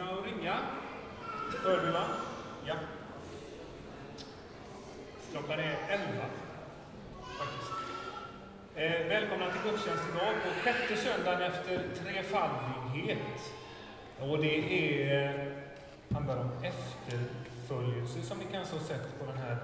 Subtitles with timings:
[0.00, 0.56] ringa och ringa.
[1.64, 2.04] Hör va?
[2.66, 2.74] Ja.
[5.32, 6.24] Klockan är elva,
[7.38, 7.72] faktiskt.
[8.74, 13.52] Eh, välkomna till gudstjänst idag på sjätte söndagen efter trefaldighet.
[14.20, 19.56] Och det är, eh, handlar om efterföljelse som ni kanske har sett på den här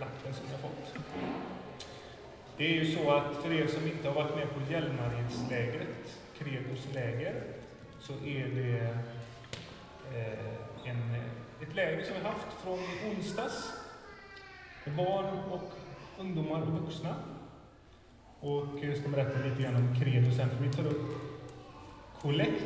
[0.00, 0.94] lappen som ni har fått.
[2.56, 6.94] Det är ju så att för er som inte har varit med på Hjälmaredslägret, Credos
[6.94, 7.42] läger,
[8.00, 8.98] så är det
[10.12, 11.14] Eh, en,
[11.62, 13.72] ett läger som vi haft från i onsdags.
[14.84, 15.72] Med barn och
[16.18, 17.14] ungdomar och vuxna.
[18.40, 21.10] Och jag ska berätta lite grann om Credo sen, för vi tar upp
[22.20, 22.64] kollekt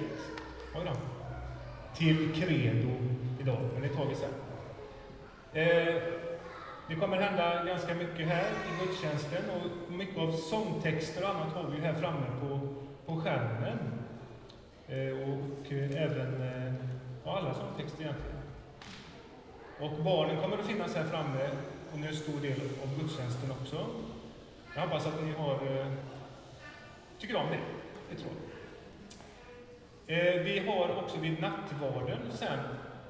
[1.98, 2.90] till Credo
[3.40, 4.30] idag, men det tar vi sen.
[5.52, 6.02] Eh,
[6.88, 11.70] det kommer hända ganska mycket här i gudstjänsten och mycket av sångtexter och annat har
[11.70, 12.60] vi här framme på,
[13.06, 13.78] på skärmen.
[14.88, 16.74] Eh, och eh, även eh,
[17.28, 18.36] Ja, alla sångtexter egentligen.
[19.80, 21.50] Och barnen kommer att finnas här framme
[21.94, 23.86] under en stor del av gudstjänsten också.
[24.74, 25.86] Jag hoppas att ni har, eh,
[27.18, 27.60] tycker om det.
[28.10, 28.32] Det tror
[30.06, 30.18] jag.
[30.18, 32.58] Eh, vi har också vid nattvarden sen,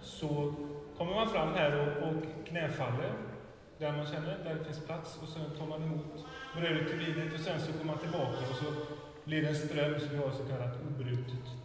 [0.01, 0.55] så
[0.97, 3.13] kommer man fram här och, och knäfaller
[3.79, 7.35] där man känner, där det finns plats, och sen tar man emot brödet till vinet
[7.35, 8.65] och sen så går man tillbaka och så
[9.25, 11.58] blir det en ström som vi har så kallat obrutet.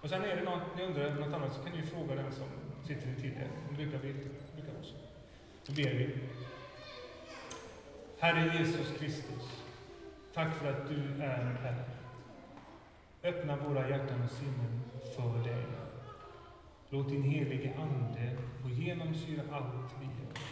[0.00, 2.32] Och sen är det något, ni undrar över något annat så kan ni fråga den
[2.32, 2.46] som
[2.86, 3.50] sitter intill er.
[3.68, 4.84] De brukar vi Brukar vara.
[5.66, 6.18] Då ber vi.
[8.18, 9.64] Herre Jesus Kristus,
[10.34, 11.84] tack för att du är här.
[13.22, 14.80] Öppna våra hjärtan och sinnen
[15.16, 15.64] för dig.
[16.90, 20.42] Låt din helige Ande få genomsyra allt vi gör.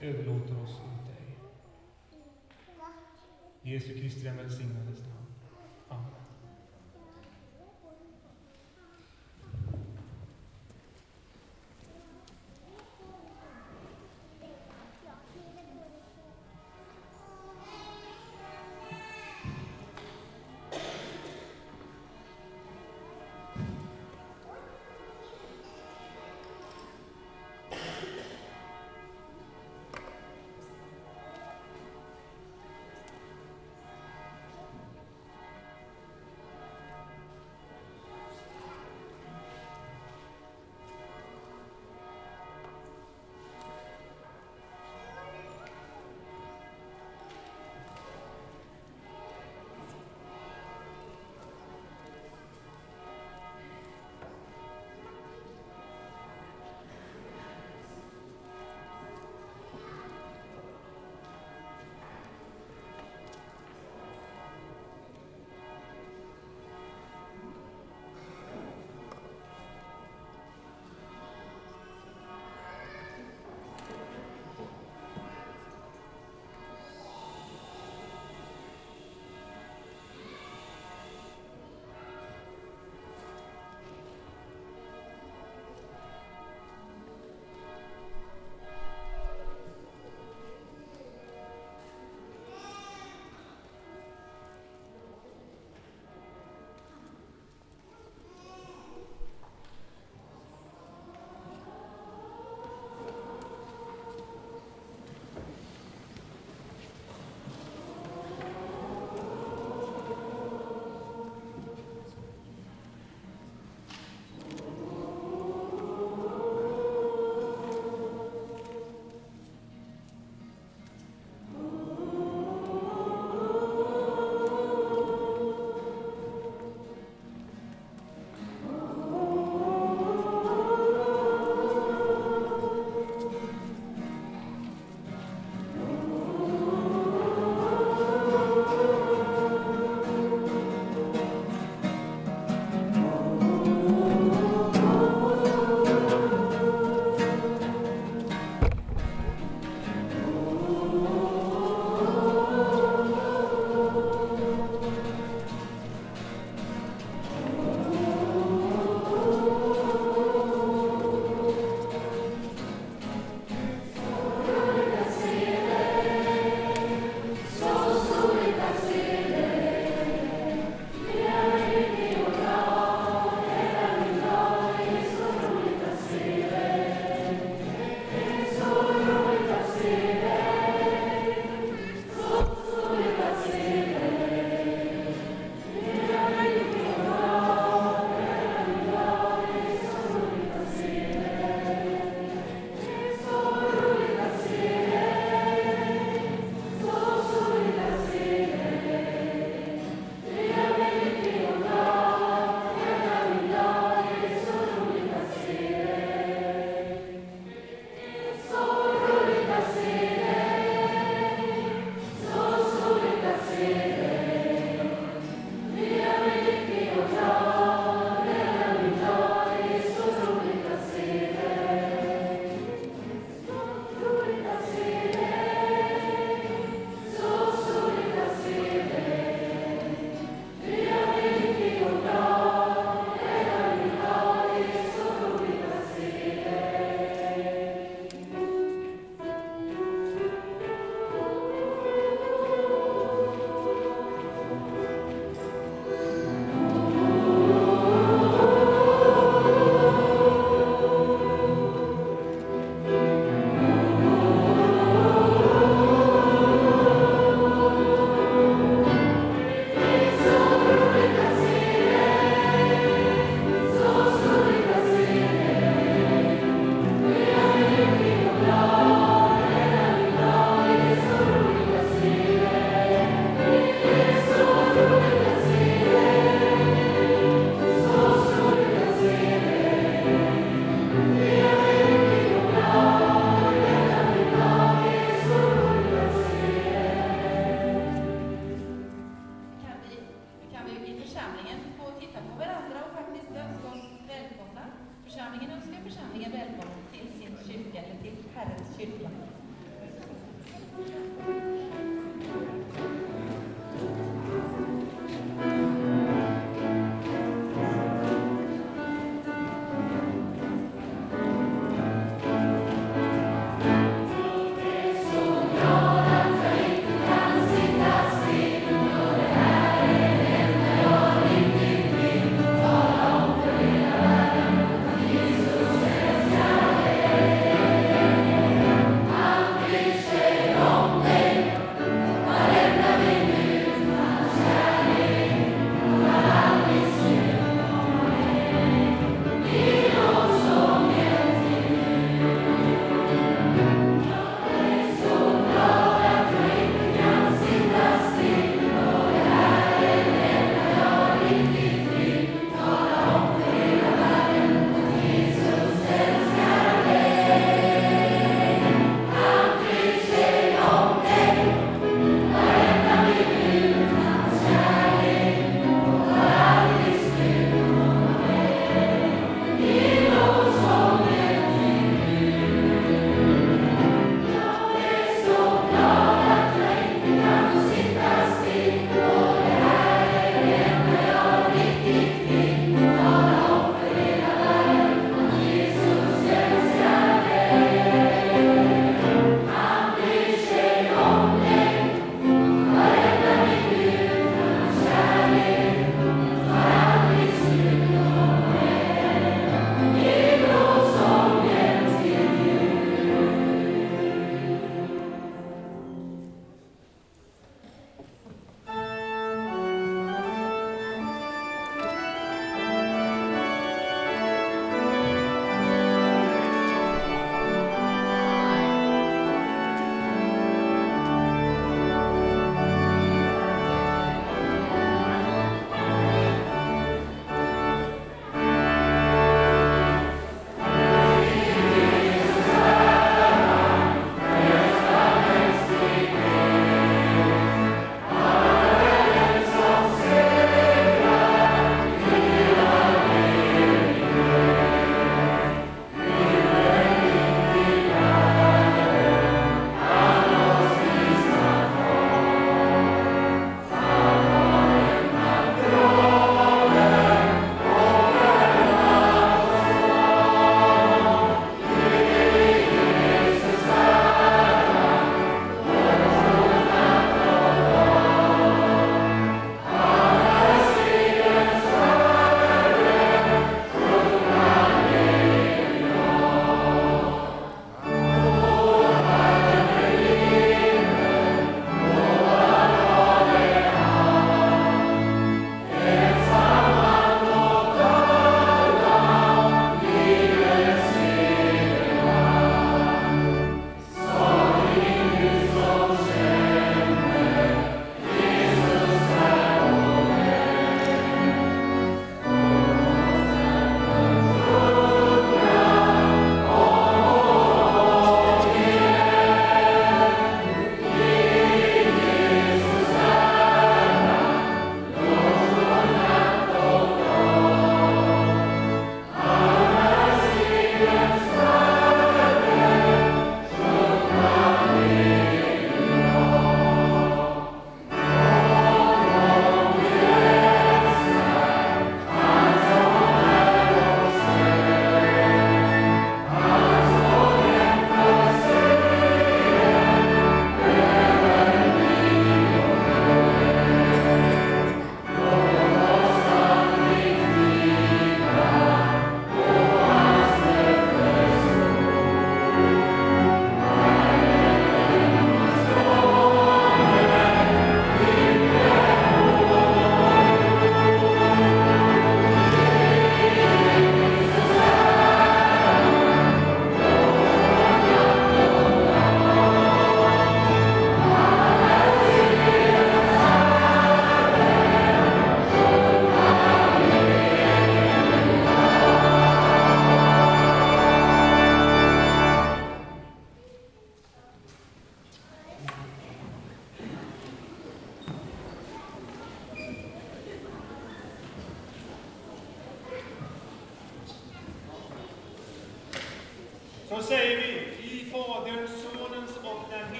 [0.00, 1.36] Vi överlåter oss åt dig.
[3.62, 5.19] Jesu Kristi den välsignades namn.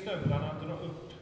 [0.00, 1.12] Stövlarna, dra upp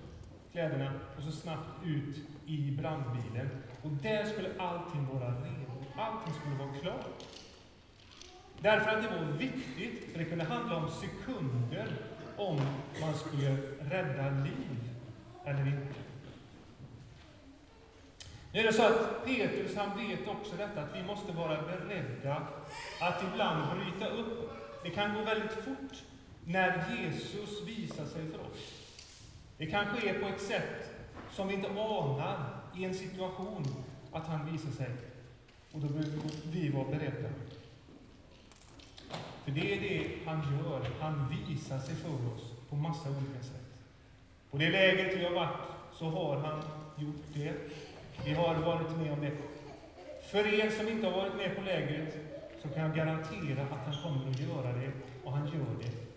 [0.53, 2.17] kläderna och så snabbt ut
[2.47, 3.49] i brandbilen.
[3.83, 5.85] Och där skulle allting vara redo.
[5.97, 7.25] Allting skulle vara klart.
[8.61, 11.89] Därför att det var viktigt, för det kunde handla om sekunder
[12.37, 12.61] om
[13.01, 14.91] man skulle rädda liv
[15.45, 16.01] eller inte.
[18.53, 22.37] Nu är det så att Petrus han vet också detta, att vi måste vara beredda
[23.01, 24.51] att ibland bryta upp.
[24.85, 26.03] Det kan gå väldigt fort
[26.49, 28.73] när Jesus visar sig för oss.
[29.57, 30.91] Det kan ske på ett sätt
[31.33, 33.65] som vi inte anar i en situation
[34.13, 34.91] att han visar sig.
[35.73, 37.29] Och då behöver vi vara beredda.
[39.45, 40.87] För det är det han gör.
[41.01, 43.75] Han visar sig för oss på massa olika sätt.
[44.51, 45.59] På det läget vi har varit
[45.93, 46.63] så har han
[46.97, 47.55] gjort det.
[48.25, 49.33] Vi har varit med om det.
[50.31, 52.15] För er som inte har varit med på lägret
[52.63, 54.93] så kan jag garantera att han kommer att göra det,
[55.25, 56.08] och han gör det.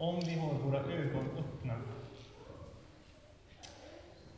[0.00, 1.74] Om vi har våra ögon öppna.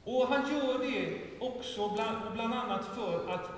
[0.04, 3.50] Och han gör det också bland, bland annat för att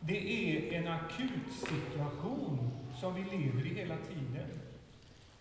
[0.00, 4.60] det är en akut situation som vi lever i hela tiden.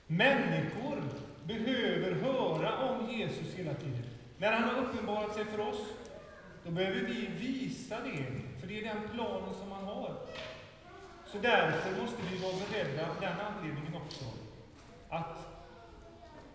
[0.08, 1.04] Människor
[1.44, 4.06] behöver höra om Jesus hela tiden.
[4.38, 5.82] När han har uppenbarat sig för oss,
[6.66, 8.26] då behöver vi visa det,
[8.60, 10.16] för det är den planen som han har.
[11.26, 14.26] Så därför måste vi vara beredda av den anledningen också.
[15.10, 15.55] Att,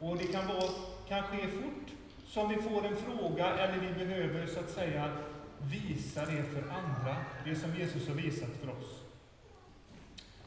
[0.00, 0.70] och det kan, vara,
[1.08, 1.90] kan ske fort,
[2.26, 5.12] som vi får en fråga, eller vi behöver så att säga
[5.58, 9.00] visa det för andra, det som Jesus har visat för oss.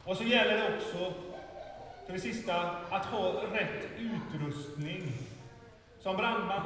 [0.04, 1.14] Och så gäller det också,
[2.06, 5.14] för det sista, att ha rätt utrustning.
[6.00, 6.62] Som brandman,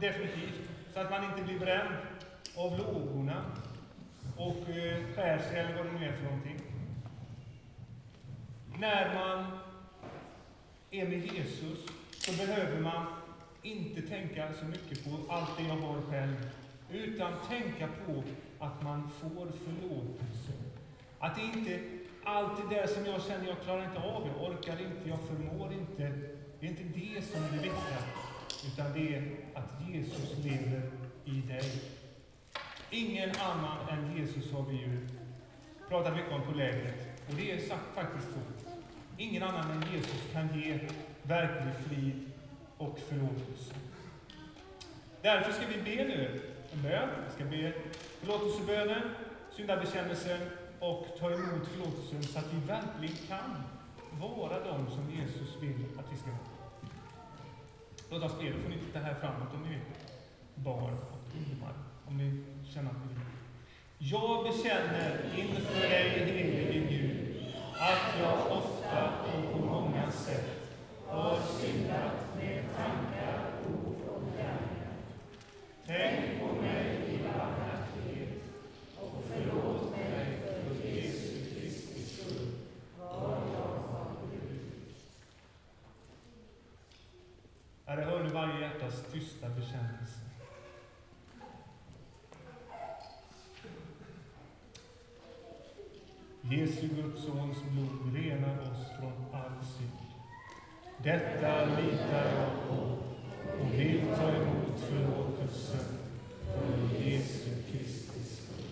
[0.00, 0.60] definitivt,
[0.94, 1.94] så att man inte blir bränd
[2.56, 3.44] av lågorna
[4.36, 6.60] och eh, skär sig, eller vad det nu är för någonting.
[8.78, 9.58] När man
[10.90, 11.78] är med Jesus
[12.20, 13.06] så behöver man
[13.62, 16.50] inte tänka så mycket på allt det jag har själv,
[16.90, 18.22] utan tänka på
[18.58, 20.52] att man får förlåtelse.
[21.18, 21.80] Att det inte
[22.24, 25.72] allt det där som jag känner, jag klarar inte av, jag orkar inte, jag förmår
[25.72, 26.12] inte.
[26.60, 28.00] Det är inte det som är det viktiga,
[28.66, 30.90] utan det är att Jesus lever
[31.24, 31.82] i dig.
[32.90, 35.08] Ingen annan än Jesus har vi ju
[35.88, 38.70] pratat mycket om på lägret, och det är sagt faktiskt så.
[39.18, 40.78] Ingen annan än Jesus kan ge
[41.22, 42.30] verklig frid
[42.78, 43.74] och förlåtelse.
[45.22, 46.40] Därför ska vi be nu
[46.72, 47.08] en bön.
[47.28, 47.72] Vi ska be
[48.20, 49.02] förlåtelsebönen,
[49.56, 50.40] syndabekännelsen
[50.80, 53.62] och ta emot förlåtelsen så att vi verkligen kan
[54.20, 56.60] vara de som Jesus vill att vi ska vara.
[58.10, 58.50] Låt oss be.
[58.50, 59.80] Då får ni titta här framåt om ni vill.
[60.54, 61.72] barn och ungdomar,
[62.06, 63.22] om ni känner att ni vill.
[63.98, 70.59] Jag bekänner inför dig, helige Gud, att jag ofta och på många sätt
[71.10, 74.94] har syndat med tankar, ord och gärningar.
[75.86, 78.42] Tänk på mig i barmhärtighet
[79.00, 82.48] och förlåt mig för Jesu Kristi skull
[82.98, 84.96] vad jag har brutit.
[87.86, 90.20] Herre, hör nu varje hjärtas tysta bekännelse.
[96.42, 99.99] Jesu Guds Sons blod renar oss från all synd.
[101.02, 102.82] Detta litar jag på
[103.62, 105.98] och vill ta emot förlåtelsen
[106.44, 108.64] för Jesu Kristi skull.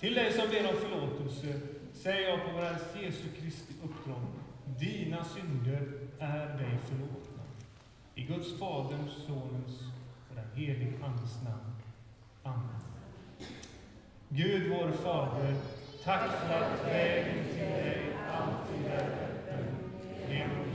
[0.00, 1.60] Till dig som ber om förlåtelse
[1.92, 4.22] säger jag på vår Jesu Kristi uppdrag,
[4.78, 7.42] dina synder är dig förlåtna.
[8.14, 9.80] I Guds Faderns, Sonens
[10.30, 11.72] och den helige Andes namn.
[12.42, 12.80] Amen.
[14.28, 15.54] Gud vår Fader,
[16.04, 20.65] tack för att vägen till dig alltid är öppen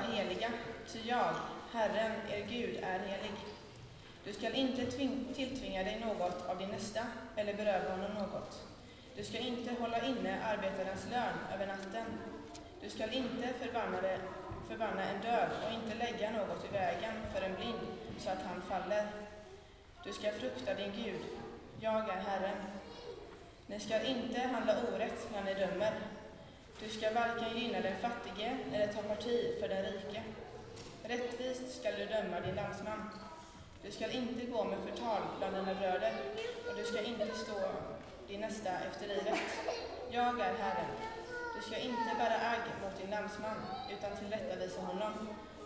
[0.00, 0.50] vara heliga,
[0.92, 1.34] ty jag,
[1.72, 3.34] Herren, er Gud, är helig.
[4.24, 4.86] Du skall inte
[5.34, 7.00] tilltvinga dig något av din nästa
[7.36, 8.66] eller beröva honom något.
[9.16, 12.06] Du skall inte hålla inne arbetarens lön över natten.
[12.82, 14.18] Du skall inte förbanna, det,
[14.68, 17.86] förbanna en död och inte lägga något i vägen för en blind
[18.18, 19.06] så att han faller.
[20.04, 21.20] Du ska frukta din Gud.
[21.80, 22.56] Jag är Herren.
[23.66, 25.92] Ni ska inte handla orätt när ni dömer.
[26.82, 30.22] Du ska varken gynna den fattige eller ta parti för den rike.
[31.02, 33.10] Rättvist skall du döma din landsman.
[33.82, 36.12] Du skall inte gå med förtal bland dina bröder
[36.68, 37.60] och du ska inte stå
[38.28, 39.40] din nästa efter livet.
[40.10, 40.90] Jag är Herren.
[41.56, 43.56] Du ska inte bära agg mot din landsman
[43.90, 45.12] utan tillrättavisa honom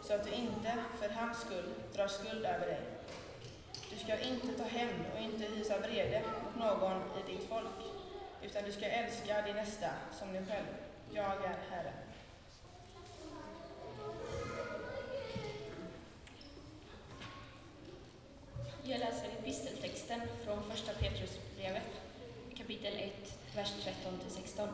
[0.03, 2.81] så att du inte för hans skull drar skuld över dig.
[3.91, 7.81] Du ska inte ta hämnd och inte hysa vrede mot någon i ditt folk
[8.43, 10.84] utan du ska älska din nästa som dig själv.
[11.17, 11.93] Jag är Herren.
[18.83, 21.83] Jag läser episteltexten från första Petrusbrevet,
[22.57, 23.73] kapitel 1, vers
[24.57, 24.69] 13-16.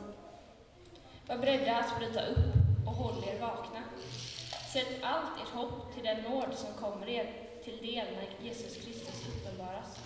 [1.27, 2.55] Var beredda att bryta upp
[2.87, 3.83] och håll er vakna.
[4.73, 7.33] Sätt allt ert hopp till den nåd som kommer er
[7.65, 10.01] till del när Jesus Kristus uppenbaras.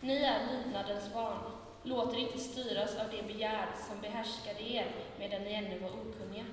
[0.00, 1.61] Ni är lydnadens barn.
[1.82, 4.86] Låt er inte styras av det begär som behärskade er
[5.18, 6.44] medan ni ännu var okunniga.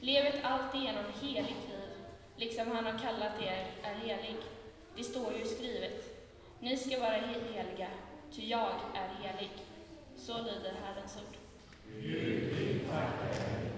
[0.00, 1.90] Lev ett alltigenom heligt liv,
[2.36, 4.36] liksom han har kallat er är helig.
[4.96, 6.14] Det står ju skrivet.
[6.60, 7.88] Ni ska vara heliga,
[8.32, 9.50] ty jag är helig.
[10.16, 11.36] Så lyder Herrens ord.
[12.02, 13.73] Gud, vi tackar dig.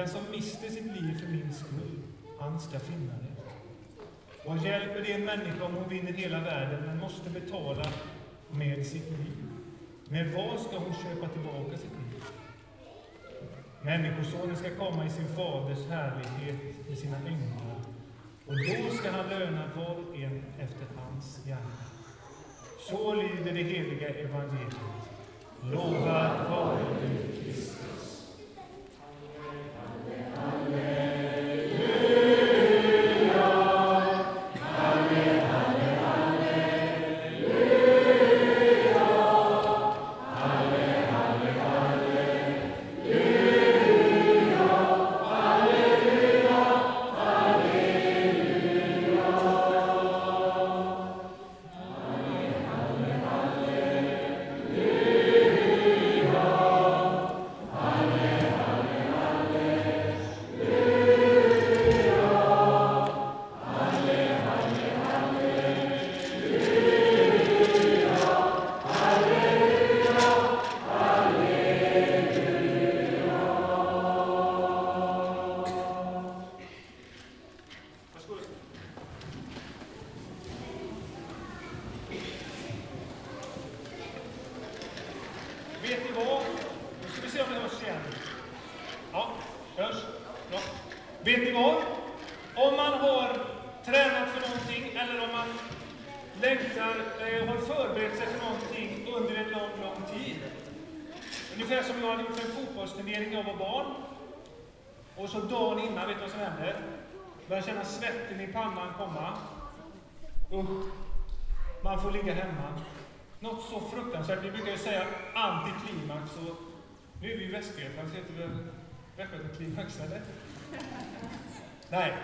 [0.00, 1.98] Den som mister sitt liv för min skull,
[2.38, 3.42] han ska finna det.
[4.46, 7.84] Vad hjälper det en människa om hon vinner hela världen men måste betala
[8.50, 9.44] med sitt liv?
[10.08, 12.22] Med vad ska hon köpa tillbaka sitt liv?
[13.82, 17.80] Människosonen ska komma i sin faders härlighet med sina änglar
[18.46, 21.90] och då ska han löna var och en efter hans gärning.
[22.90, 24.76] Så lyder det heliga evangeliet.
[25.62, 28.09] Lovad vare du, Kristus.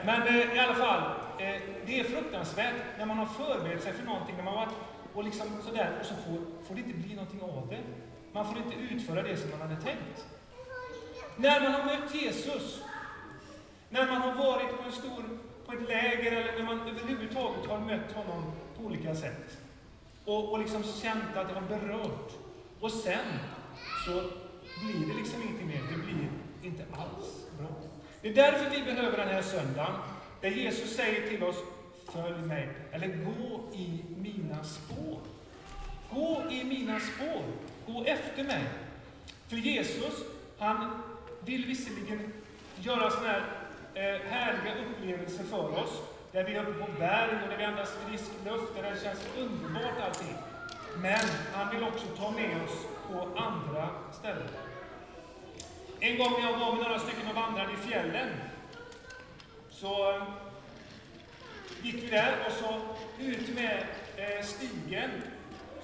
[0.07, 1.03] Men eh, i alla fall.
[1.39, 4.75] Eh, det är fruktansvärt när man har förberett sig för någonting, när man varit
[5.15, 7.83] och liksom sådär, och så får, får det inte bli någonting av det.
[8.33, 10.27] Man får inte utföra det som man hade tänkt.
[11.37, 12.83] När man har mött Jesus,
[13.89, 15.25] när man har varit på, en stor,
[15.67, 19.59] på ett läger eller när man överhuvudtaget har mött honom på olika sätt
[20.25, 22.33] och, och liksom känt att det har berört.
[22.81, 23.27] Och sen
[24.07, 24.13] så
[24.81, 25.83] blir det liksom ingenting mer.
[25.91, 26.29] Det blir
[26.63, 27.86] inte alls bra.
[28.27, 29.95] Det är därför vi behöver den här söndagen,
[30.41, 31.57] där Jesus säger till oss,
[32.13, 35.19] följ mig, eller gå i mina spår.
[36.11, 37.43] Gå i mina spår.
[37.87, 38.63] Gå efter mig.
[39.49, 40.15] För Jesus,
[40.59, 41.03] han
[41.41, 42.33] vill visserligen
[42.81, 43.43] göra sådana här
[43.95, 46.03] eh, härliga upplevelser för oss,
[46.33, 49.27] där vi är uppe på berg och där vi andas frisk luft, där det känns
[49.39, 50.37] underbart allting.
[50.97, 54.49] Men han vill också ta med oss på andra ställen.
[56.07, 58.29] En gång när jag var med några stycken och vandrade i fjällen,
[59.71, 60.23] så eh,
[61.83, 62.81] gick vi där och så
[63.19, 63.85] ut med
[64.17, 65.11] eh, stigen,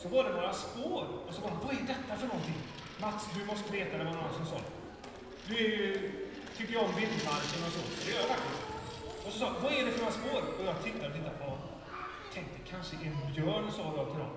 [0.02, 1.06] så var det några spår.
[1.28, 2.60] Och så var de, vad är detta för någonting?
[3.00, 4.58] Mats, du måste veta, det var någon som sa.
[5.48, 6.12] Du är ju,
[6.56, 7.82] tycker ju om vildmarken och så.
[8.04, 8.62] Det gör jag faktiskt.
[9.26, 10.42] Och så sa vad är det för några spår?
[10.58, 11.36] Och jag tittade och tittade.
[11.38, 11.58] på.
[12.34, 14.34] tänkte kanske en björn, sa jag till dem.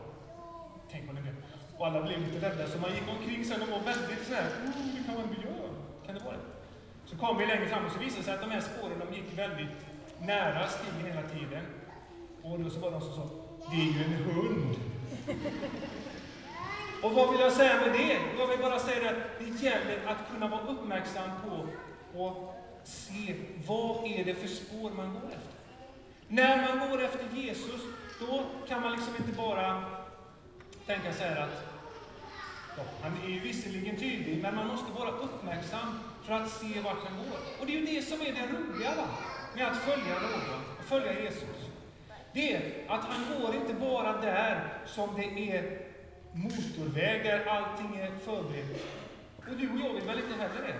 [0.91, 1.35] Tänk om det blev.
[1.77, 4.81] Och alla blev lite rädda, så man gick omkring sen och var väldigt sådär, oh,
[4.81, 5.64] mm, det kan vara en björn.
[6.05, 6.41] Kan det vara det?
[7.05, 9.15] Så kom vi längre fram och så visade det sig att de här spåren, de
[9.15, 9.85] gick väldigt
[10.19, 11.65] nära stigen hela tiden.
[12.41, 13.29] Och då så var det någon som sa,
[13.71, 14.75] det är ju en hund.
[17.03, 18.19] Och vad vill jag säga med det?
[18.39, 21.67] Jag vill bara säga att det gäller att kunna vara uppmärksam på
[22.19, 23.35] och se
[23.67, 25.55] vad är det för spår man går efter.
[26.27, 27.81] När man går efter Jesus,
[28.19, 29.83] då kan man liksom inte bara
[30.85, 31.74] tänka så här att
[33.01, 37.17] han är ju visserligen tydlig, men man måste vara uppmärksam för att se vart han
[37.17, 37.37] går.
[37.59, 39.07] Och det är ju det som är det roliga va?
[39.55, 41.43] med att följa någon, och följa Jesus.
[42.33, 45.79] Det är att han går inte bara där som det är
[46.31, 48.85] motorvägar, allting är förberett.
[49.37, 50.75] Och du och jag vill väl inte heller det?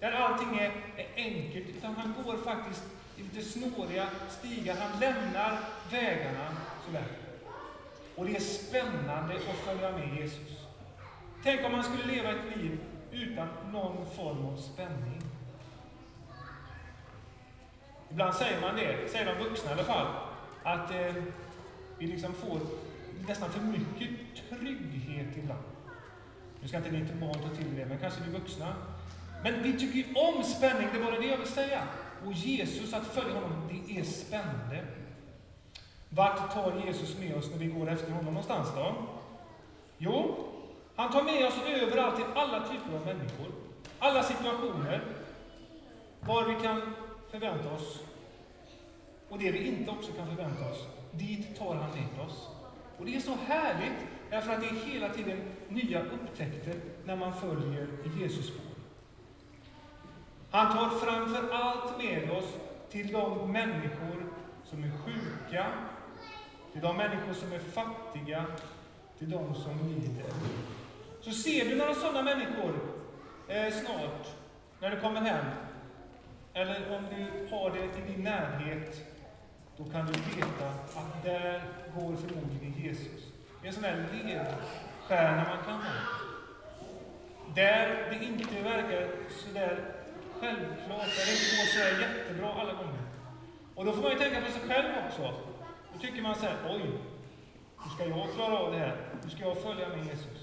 [0.00, 2.84] Där allting är, är enkelt, utan han går faktiskt
[3.16, 4.76] i lite snåriga stigar.
[4.76, 5.58] Han lämnar
[5.90, 6.56] vägarna
[6.86, 7.04] sådär.
[8.16, 10.67] Och det är spännande att följa med Jesus.
[11.48, 12.78] Tänk om man skulle leva ett liv
[13.12, 15.22] utan någon form av spänning.
[18.10, 20.06] Ibland säger man det, säger de vuxna i alla fall,
[20.62, 21.14] att eh,
[21.98, 22.60] vi liksom får
[23.28, 24.10] nästan för mycket
[24.48, 25.62] trygghet ibland.
[26.62, 28.74] Nu ska inte ni barn ta till det, men kanske vi vuxna.
[29.42, 31.82] Men vi tycker ju om spänning, det är bara det jag vill säga.
[32.26, 34.84] Och Jesus, att följa honom, det är spännande.
[36.08, 38.94] Vart tar Jesus med oss när vi går efter honom någonstans då?
[39.98, 40.48] Jo,
[40.98, 43.46] han tar med oss överallt till alla typer av människor,
[43.98, 45.04] alla situationer,
[46.20, 46.94] var vi kan
[47.30, 48.00] förvänta oss
[49.28, 50.86] och det vi inte också kan förvänta oss.
[51.12, 52.48] Dit tar han med oss.
[52.98, 56.74] Och det är så härligt, därför att det är hela tiden nya upptäckter
[57.04, 58.72] när man följer i Jesus spår.
[60.50, 62.56] Han tar framför allt med oss
[62.90, 64.32] till de människor
[64.64, 65.66] som är sjuka,
[66.72, 68.44] till de människor som är fattiga,
[69.18, 70.32] till de som lider.
[71.28, 72.80] Så ser du några sådana människor
[73.48, 74.26] eh, snart,
[74.80, 75.44] när du kommer hem,
[76.54, 78.96] eller om du har det i din närhet,
[79.76, 81.62] då kan du veta att där
[81.94, 83.22] går förmodligen Jesus.
[83.60, 85.92] Det är en sån där ledstjärna man kan ha.
[87.54, 89.84] Där det inte verkar sådär
[90.40, 93.02] självklart, där det inte går sådär jättebra alla gånger.
[93.74, 95.34] Och då får man ju tänka på sig själv också.
[95.92, 96.90] Då tycker man så här, oj,
[97.82, 98.96] hur ska jag klara av det här?
[99.22, 100.37] Hur ska jag följa med Jesus?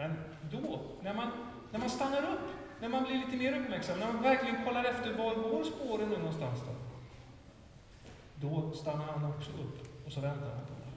[0.00, 0.16] Men
[0.50, 1.30] då, när man,
[1.72, 2.48] när man stannar upp,
[2.80, 6.18] när man blir lite mer uppmärksam, när man verkligen kollar efter var går spåren nu
[6.18, 6.74] någonstans då?
[8.48, 10.92] Då stannar han också upp och så väntar han på mig.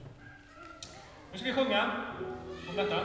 [1.32, 1.90] Nu ska vi sjunga
[2.68, 3.00] om detta.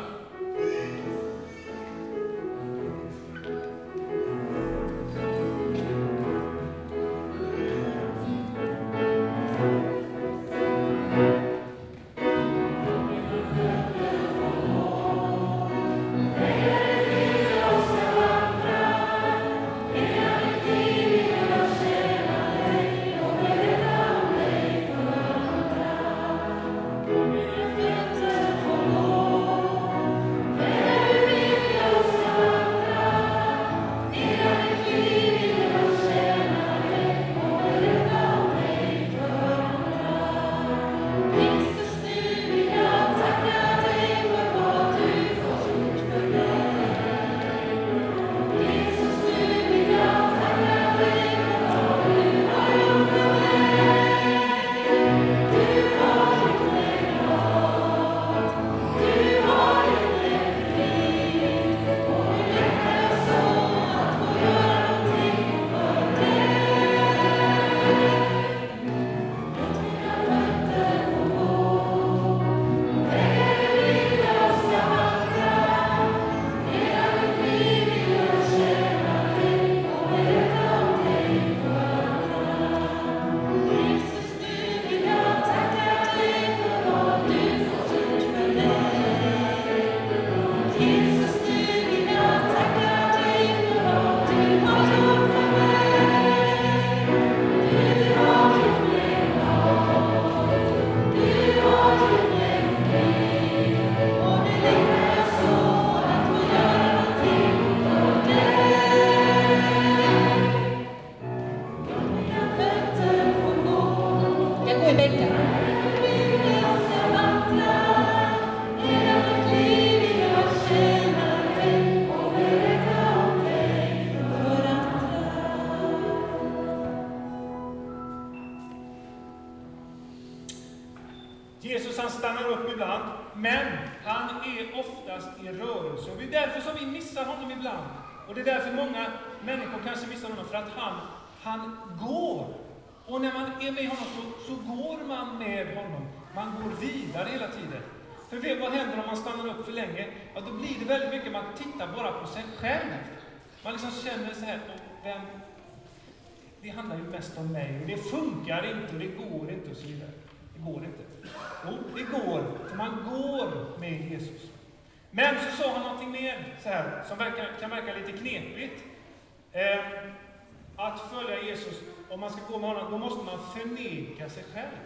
[173.60, 174.78] Förneka sig själv.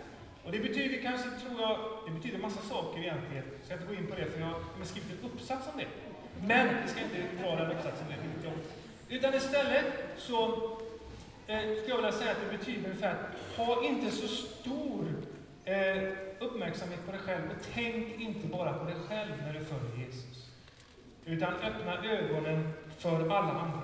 [0.44, 3.44] Och det betyder kanske, tror jag, det betyder massa saker egentligen.
[3.58, 5.88] Jag ska inte gå in på det, för jag har skrivit en uppsats om det.
[6.48, 8.64] Men vi ska inte dra den uppsatsen, det vet jobb.
[9.10, 9.86] Utan istället
[10.18, 10.44] så
[11.48, 13.16] eh, skulle jag vilja säga att det betyder ungefär,
[13.58, 15.06] ha inte så stor
[15.66, 16.04] eh,
[16.40, 20.50] uppmärksamhet på dig själv och tänk inte bara på dig själv när du följer Jesus.
[21.26, 23.82] Utan öppna ögonen för alla andra.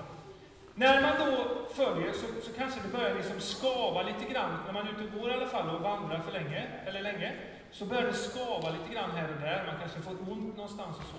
[0.74, 4.86] När man då följer så, så kanske det börjar liksom skava lite grann, när man
[4.86, 7.32] är ute och går i alla fall och vandrar för länge, eller länge,
[7.70, 11.04] så börjar det skava lite grann här och där, man kanske får ont någonstans och
[11.04, 11.16] så.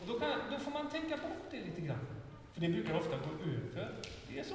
[0.00, 2.06] Och då, kan, då får man tänka bort det lite grann.
[2.52, 3.92] För det brukar ofta gå över.
[4.28, 4.54] Det är så.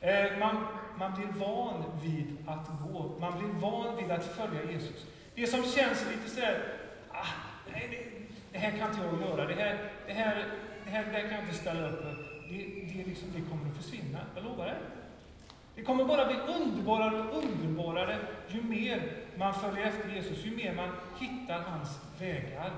[0.00, 0.66] Eh, man,
[0.98, 3.16] man blir van vid att gå.
[3.20, 5.06] Man blir van vid att följa Jesus.
[5.34, 6.78] Det som känns lite sådär,
[7.10, 7.26] ah,
[7.72, 8.22] nej, det,
[8.52, 10.46] det här kan inte jag göra, det här, det här,
[10.84, 12.16] det här, det här kan jag inte ställa upp med,
[12.52, 14.76] det, det, liksom, det kommer att försvinna, jag lovar det.
[15.74, 19.02] Det kommer bara bli underbarare och underbarare ju mer
[19.36, 20.88] man följer efter Jesus, ju mer man
[21.20, 21.88] hittar hans
[22.18, 22.72] vägar.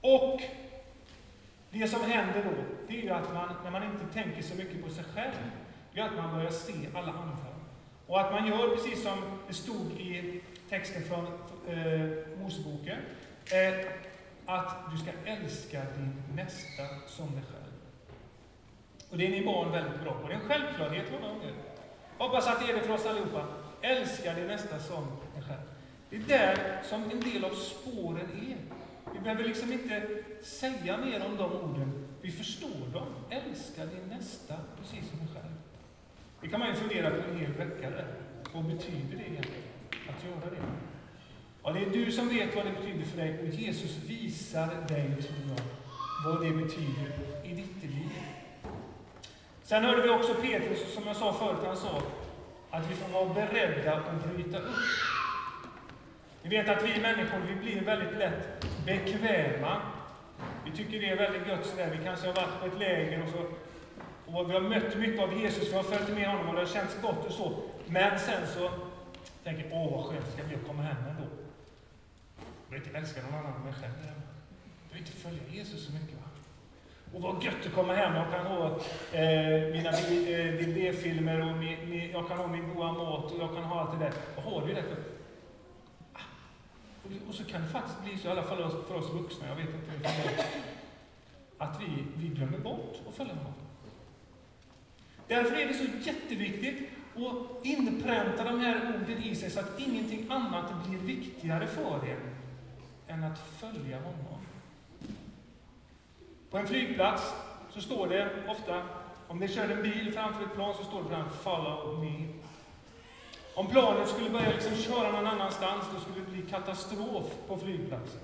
[0.00, 0.40] Och
[1.70, 4.84] det som händer då, det är ju att man, när man inte tänker så mycket
[4.84, 5.50] på sig själv,
[5.92, 7.46] det är att man börjar se alla andra.
[8.06, 11.26] Och att man gör precis som det stod i texten från
[11.68, 12.98] eh, Moseboken,
[13.52, 13.86] eh,
[14.46, 17.72] att du ska älska din nästa som dig själv.
[19.10, 20.28] Och det är ni barn väldigt bra på.
[20.28, 21.52] Det är en självklarhet många gånger.
[22.18, 23.44] Hoppas att det är det för oss allihopa.
[23.82, 25.60] Älska din nästa som dig själv.
[26.10, 28.56] Det är där som en del av spåren är.
[29.12, 30.08] Vi behöver liksom inte
[30.42, 32.08] säga mer om de orden.
[32.22, 33.06] Vi förstår dem.
[33.30, 35.54] Älska din nästa precis som dig själv.
[36.40, 38.14] Det kan man ju fundera på en hel vecka där.
[38.52, 39.62] Vad betyder det egentligen?
[40.08, 40.85] Att göra det?
[41.66, 45.16] Ja, det är du som vet vad det betyder för dig och Jesus visar dig,
[45.22, 45.60] tror jag,
[46.24, 47.12] vad det betyder
[47.44, 48.10] i ditt liv.
[49.62, 52.02] Sen hörde vi också Petrus, som jag sa förut, han sa
[52.70, 54.76] att vi får vara beredda att bryta upp.
[56.42, 59.80] Vi vet att vi människor, vi blir väldigt lätt bekväma.
[60.64, 61.96] Vi tycker det är väldigt gött sådär.
[61.98, 63.38] Vi kanske har varit på ett läger och så
[64.32, 66.66] och vi har mött mycket av Jesus, vi har följt med honom och det har
[66.66, 67.52] känts gott och så.
[67.86, 68.70] Men sen så
[69.44, 71.35] tänker jag, åh vad skönt det ska bli att komma hem ändå.
[72.68, 73.92] Jag vill inte älska någon annan än mig själv.
[74.88, 76.14] Jag vill inte följa Jesus så mycket.
[76.14, 76.26] Va?
[77.12, 78.14] Och vad gött att komma hem.
[78.14, 78.66] Jag kan ha
[79.12, 83.54] eh, mina eh, DB-filmer och min, min, jag kan ha min goda mat och jag
[83.54, 84.12] kan ha allt det där.
[84.36, 84.84] Jag har det.
[86.12, 86.20] Ah.
[87.04, 89.56] Och, och så kan det faktiskt bli så, i alla fall för oss vuxna, jag
[89.56, 90.46] vet inte hur det är,
[91.58, 93.52] att vi, vi glömmer bort att följa honom.
[95.28, 100.26] Därför är det så jätteviktigt att inpränta de här orden i sig så att ingenting
[100.30, 102.18] annat blir viktigare för er
[103.08, 104.40] än att följa honom.
[106.50, 107.34] På en flygplats
[107.74, 108.82] så står det ofta,
[109.28, 112.28] om ni kör en bil framför ett plan så står det ibland ”Follow me”.
[113.54, 118.20] Om planet skulle börja liksom köra någon annanstans, då skulle det bli katastrof på flygplatsen.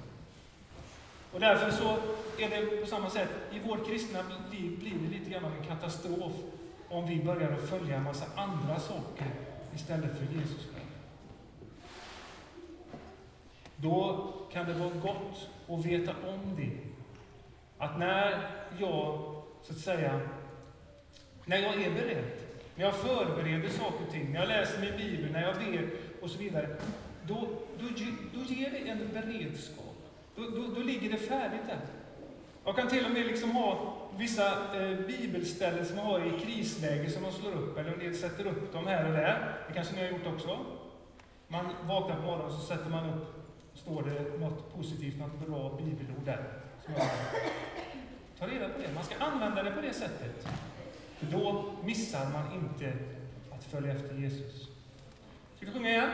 [1.32, 1.96] Och därför så
[2.38, 4.18] är det på samma sätt, i vårt kristna
[4.52, 6.32] liv blir det lite grann av en katastrof
[6.88, 9.26] om vi börjar att följa en massa andra saker
[9.74, 10.82] istället för Jesus själv.
[13.82, 16.70] Då kan det vara gott att veta om det.
[17.78, 19.18] Att när jag,
[19.62, 20.20] så att säga,
[21.44, 22.24] när jag är beredd,
[22.74, 25.90] när jag förbereder saker och ting, när jag läser min bibel, när jag ber
[26.22, 26.76] och så vidare,
[27.26, 27.86] då, då,
[28.34, 29.96] då ger det en beredskap.
[30.36, 31.80] Då, då, då ligger det färdigt där.
[32.64, 37.10] Jag kan till och med liksom ha vissa eh, bibelställen som jag har i krisläge
[37.10, 39.56] som man slår upp, eller en del sätter upp dem här och där.
[39.68, 40.58] Det kanske ni har gjort också?
[41.48, 43.41] Man vaknar på morgonen och så sätter man upp,
[43.74, 46.44] står det något positivt, något bra bibelord där.
[48.38, 48.94] Ta reda på det.
[48.94, 50.48] Man ska använda det på det sättet.
[51.16, 52.92] För då missar man inte
[53.50, 54.68] att följa efter Jesus.
[55.56, 56.10] Ska vi sjunga igen?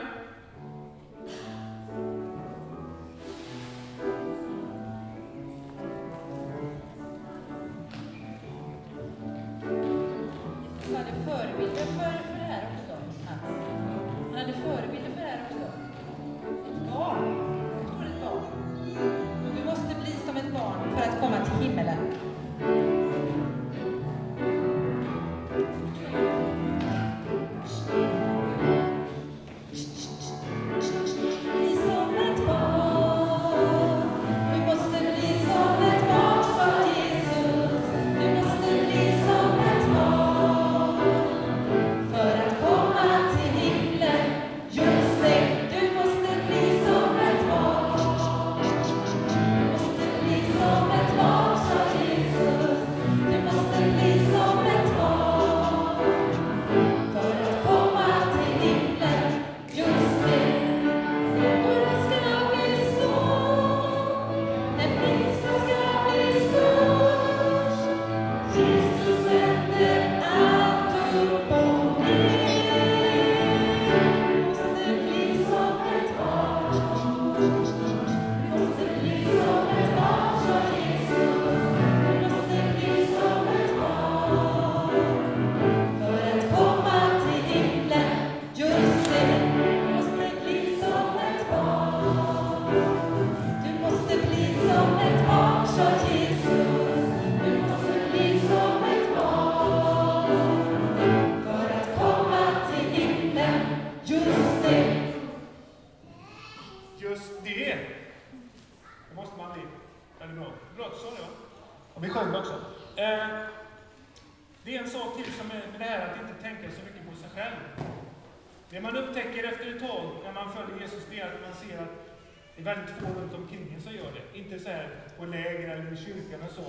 [125.89, 126.65] Eller i kyrkan och så.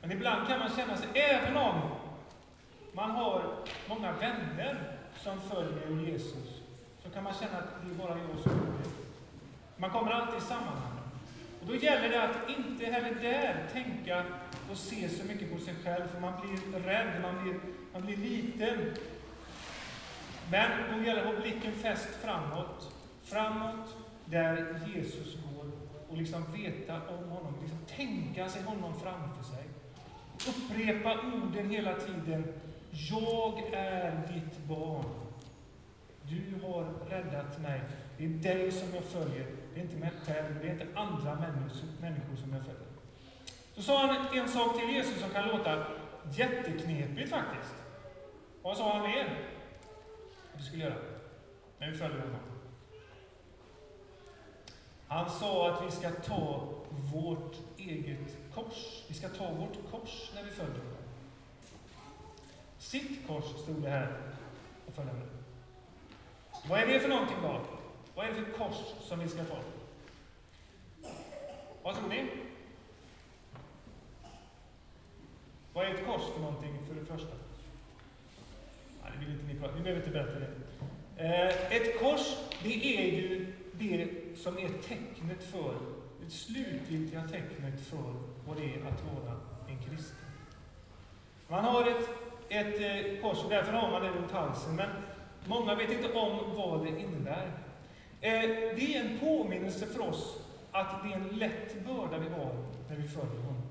[0.00, 1.80] Men ibland kan man känna sig, även om
[2.92, 3.54] man har
[3.88, 6.60] många vänner som följer Jesus,
[7.02, 8.90] så kan man känna att det är bara jag som gör det.
[9.76, 10.98] Man kommer alltid i sammanhang.
[11.60, 14.24] Och då gäller det att inte heller där tänka
[14.70, 17.60] och se så mycket på sig själv, för man blir rädd, man blir,
[17.92, 18.94] man blir liten.
[20.50, 22.94] Men då gäller det att ha blicken fäst framåt.
[23.24, 25.70] Framåt där Jesus går
[26.08, 27.54] och liksom veta om honom,
[27.86, 29.64] tänka sig honom framför sig.
[30.48, 32.52] Upprepa orden hela tiden.
[32.90, 35.04] Jag är ditt barn.
[36.22, 37.80] Du har räddat mig.
[38.18, 39.46] Det är dig som jag följer.
[39.74, 41.34] Det är inte mig själv, det är inte andra
[42.00, 42.92] människor som jag följer.
[43.74, 45.86] Så sa han en sak till Jesus som kan låta
[46.32, 47.74] jätteknepigt faktiskt.
[48.62, 49.24] Vad sa han mer?
[50.54, 50.94] Att vi skulle göra
[51.78, 52.40] Men vi följer honom.
[55.08, 56.68] Han sa att vi ska ta
[57.14, 57.56] vårt
[57.90, 59.04] eget kors.
[59.08, 60.96] Vi ska ta vårt kors när vi följer honom.
[62.78, 64.16] Sitt kors stod det här
[64.86, 65.28] och följde med.
[66.68, 67.60] Vad är det för någonting då?
[68.14, 69.56] Vad är det för kors som vi ska ta?
[71.82, 72.26] Vad tror ni?
[75.72, 77.34] Vad är ett kors för någonting för det första?
[79.02, 80.50] Nej, det vill inte ni prata Vi behöver inte berätta det.
[81.16, 85.74] Eh, ett kors, det är ju det som är tecknet för,
[86.24, 88.14] det slutgiltiga tecknet för
[88.46, 89.36] vad det är att vara
[89.68, 90.28] en kristen.
[91.48, 92.08] Man har ett,
[92.48, 94.88] ett eh, kors och därför har man det runt halsen, men
[95.46, 97.46] många vet inte om vad det innebär.
[98.20, 98.40] Eh,
[98.76, 100.38] det är en påminnelse för oss
[100.72, 102.52] att det är en lätt börda vi har
[102.88, 103.62] när vi följer honom.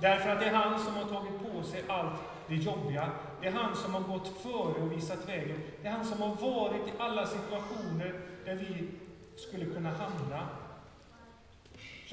[0.00, 3.10] Därför att det är han som har tagit på sig allt det jobbiga.
[3.40, 5.60] Det är han som har gått före och visat vägen.
[5.82, 8.88] Det är han som har varit i alla situationer där vi
[9.36, 10.48] skulle kunna hamna.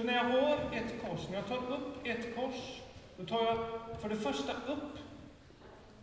[0.02, 2.82] Så när jag har ett kors, när jag tar upp ett kors,
[3.18, 3.58] då tar jag
[4.02, 4.98] för det första upp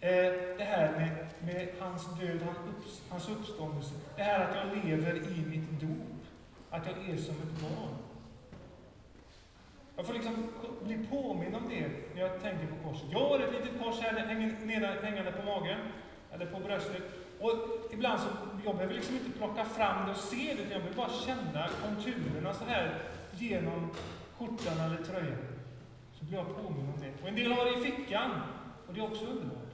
[0.00, 0.10] eh,
[0.58, 2.38] det här med, med hans död,
[3.08, 3.94] hans uppståndelse.
[4.16, 6.06] Det här att jag lever i mitt dop.
[6.70, 7.94] Att jag är som ett barn.
[9.96, 10.48] Jag får liksom
[10.84, 13.06] bli påminn om det när jag tänker på korset.
[13.10, 15.78] Jag har ett litet kors här hängande på magen,
[16.32, 17.02] eller på bröstet.
[17.40, 17.52] Och
[17.92, 18.28] ibland så,
[18.64, 21.68] jag behöver liksom inte plocka fram det och se det, utan jag vill bara känna
[21.84, 23.02] konturerna så här
[23.40, 23.90] genom
[24.38, 25.38] skjortan eller tröjan.
[26.18, 27.22] Så blir jag påminn om det.
[27.22, 28.30] Och en del har det i fickan,
[28.86, 29.72] och det är också underbart.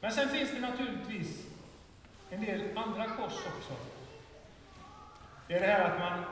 [0.00, 1.46] Men sen finns det naturligtvis
[2.30, 3.72] en del andra kors också.
[5.48, 6.24] Det är det här att man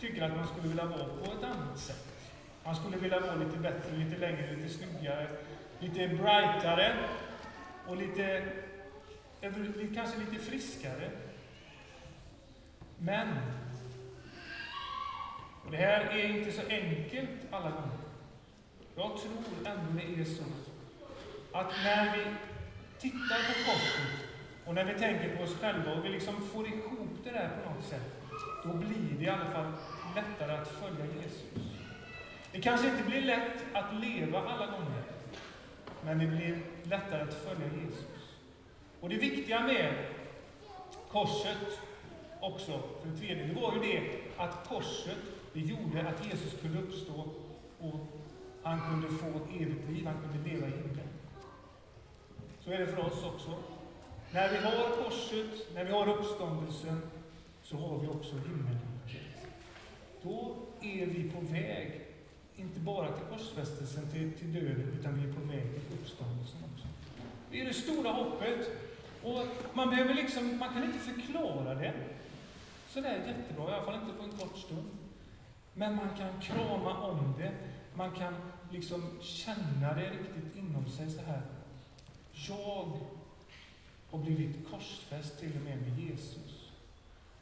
[0.00, 2.06] tycker att man skulle vilja vara på ett annat sätt.
[2.64, 5.28] Man skulle vilja vara lite bättre, lite längre, lite snyggare,
[5.78, 6.96] lite brightare
[7.86, 8.42] och lite,
[9.94, 11.10] kanske lite friskare.
[12.98, 13.28] Men,
[15.70, 17.98] och det här är inte så enkelt alla gånger.
[18.96, 20.42] Jag tror ändå det är så
[21.52, 22.24] att när vi
[22.98, 24.26] tittar på korset
[24.66, 27.70] och när vi tänker på oss själva och vi liksom får ihop det där på
[27.70, 28.22] något sätt,
[28.64, 29.72] då blir det i alla fall
[30.14, 31.42] lättare att följa Jesus.
[32.52, 35.02] Det kanske inte blir lätt att leva alla gånger,
[36.04, 38.36] men det blir lättare att följa Jesus.
[39.00, 39.94] Och det viktiga med
[41.12, 41.80] korset
[42.40, 44.02] också, för det tredje, det var ju det
[44.36, 47.28] att korset, det gjorde att Jesus kunde uppstå
[47.78, 48.00] och
[48.62, 51.08] han kunde få evigt liv, han kunde leva i himlen.
[52.64, 53.54] Så är det för oss också.
[54.32, 57.02] När vi har korset, när vi har uppståndelsen,
[57.62, 59.50] så har vi också himmelriket.
[60.22, 62.00] Då är vi på väg,
[62.56, 66.86] inte bara till korsfästelsen, till, till döden, utan vi är på väg till uppståndelsen också.
[67.50, 68.70] Det är det stora hoppet.
[69.22, 71.94] Och man behöver liksom, man kan inte förklara det
[72.88, 74.99] sådär jättebra, i alla fall inte på en kort stund.
[75.74, 77.52] Men man kan krama om det,
[77.94, 78.34] man kan
[78.70, 81.42] liksom känna det riktigt inom sig så här.
[82.48, 82.98] Jag
[84.10, 86.70] har blivit korsfäst till och med med Jesus.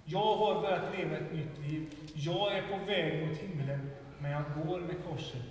[0.05, 1.95] Jag har börjat leva ett nytt liv.
[2.15, 5.43] Jag är på väg mot himlen, men jag går med korset.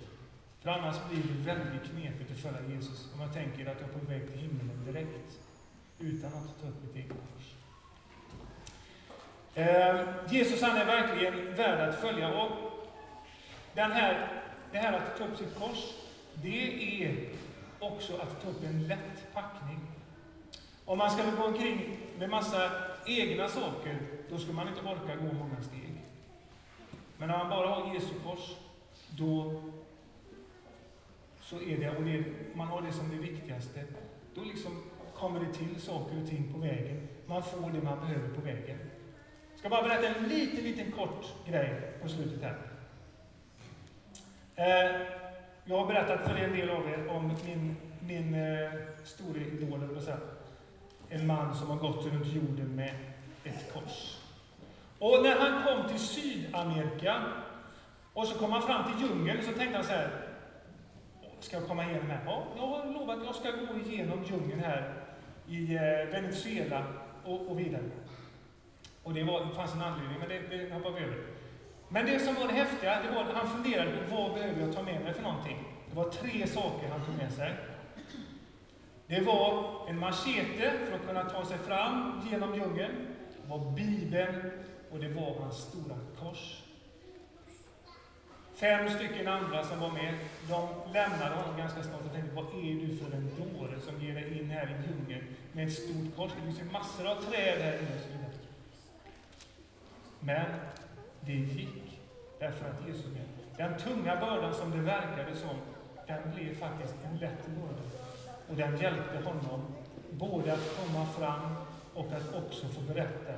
[0.60, 3.98] För annars blir det väldigt knepigt att följa Jesus om jag tänker att jag är
[3.98, 5.40] på väg till himlen direkt,
[5.98, 7.37] utan att ta upp mitt eget kors.
[9.58, 10.00] Eh,
[10.30, 12.42] Jesus han är verkligen värd att följa.
[12.42, 12.50] Och
[13.74, 14.28] den här,
[14.72, 15.94] det här att ta upp sitt kors,
[16.34, 17.28] det är
[17.78, 19.80] också att ta upp en lätt packning.
[20.84, 22.70] Om man ska gå omkring med massa
[23.06, 23.98] egna saker,
[24.30, 26.02] då ska man inte orka gå många steg.
[27.18, 28.56] Men när man bara har Jesu kors,
[29.10, 29.62] då
[31.40, 33.84] så är det, och det, man har det som det viktigaste,
[34.34, 34.82] då liksom
[35.14, 37.08] kommer det till saker och ting på vägen.
[37.26, 38.78] Man får det man behöver på vägen.
[39.58, 42.58] Jag ska bara berätta en liten, liten kort grej på slutet här.
[44.56, 45.00] Eh,
[45.64, 48.72] jag har berättat för en del av er om min, min eh,
[49.04, 50.00] store idol,
[51.08, 52.94] en man som har gått runt jorden med
[53.44, 54.18] ett kors.
[54.98, 57.22] Och när han kom till Sydamerika
[58.12, 60.10] och så kom han fram till djungeln så tänkte han så här.
[61.40, 62.20] Ska jag komma igenom här?
[62.26, 64.94] Ja, jag har lovat att jag ska gå igenom djungeln här
[65.48, 66.84] i eh, Venezuela
[67.24, 67.82] och, och vidare.
[69.02, 71.18] Och det, var, det fanns en anledning, men det, det hoppar vi över.
[71.88, 74.74] Men det som var det häftiga, det var att han funderade på vad behöver jag
[74.74, 75.64] ta med mig för någonting.
[75.90, 77.54] Det var tre saker han tog med sig.
[79.06, 82.92] Det var en machete för att kunna ta sig fram genom djungeln.
[83.42, 84.50] Det var Bibeln
[84.92, 86.62] och det var hans stora kors.
[88.54, 90.14] Fem stycken andra som var med,
[90.48, 94.14] de lämnade honom ganska snart och tänkte, vad är du för en dåre som ger
[94.14, 96.32] dig in här i djungeln med ett stort kors?
[96.36, 98.18] Det finns ju massor av träd här inne.
[100.20, 100.46] Men
[101.20, 102.00] det gick,
[102.38, 103.22] därför att Jesus med.
[103.56, 105.56] Den tunga bördan som det verkade som,
[106.06, 107.82] den blev faktiskt en lätt börda.
[108.48, 109.62] Och den hjälpte honom
[110.10, 111.54] både att komma fram
[111.94, 113.32] och att också få berätta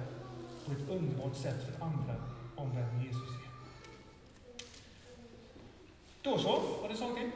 [0.67, 2.15] på ett underbart sätt för andra
[2.57, 3.51] om vem Jesus är.
[6.23, 7.31] Då så, var det sång till?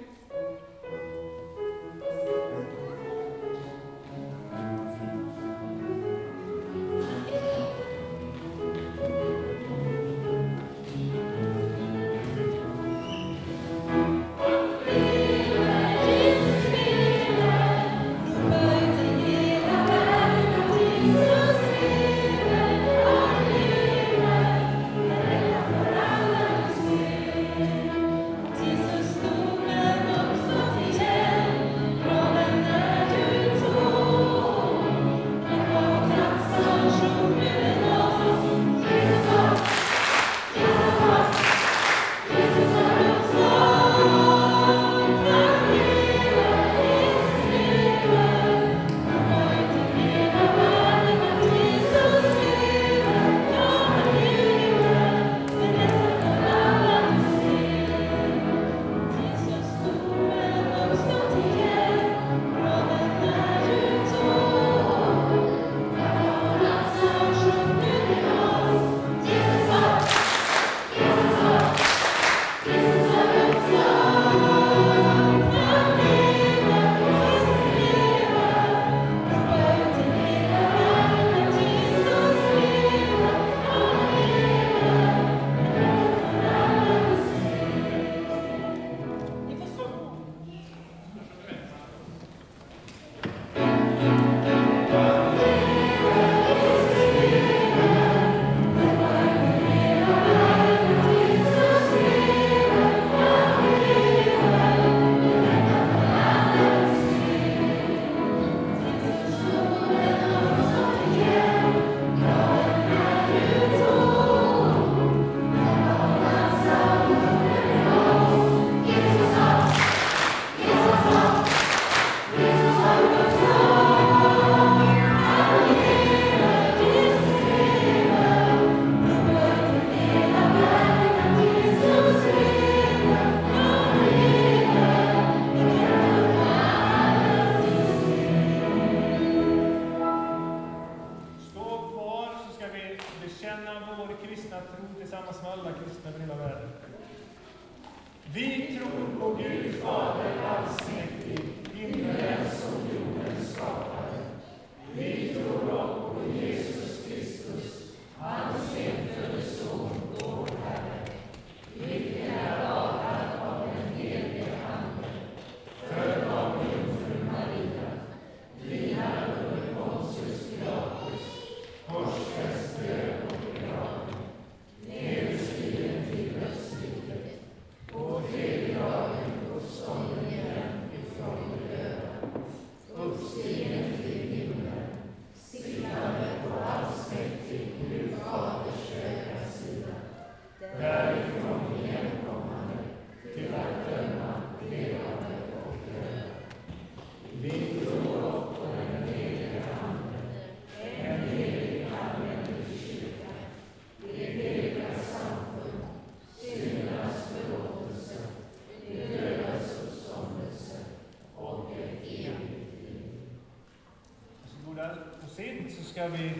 [215.94, 216.30] Ska vi,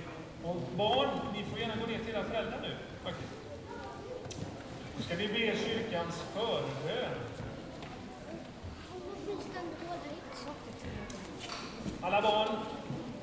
[0.45, 3.33] och barn, ni får gärna gå ner till era föräldrar nu faktiskt.
[4.97, 7.15] Då ska vi be kyrkans förbön.
[12.01, 12.49] Alla barn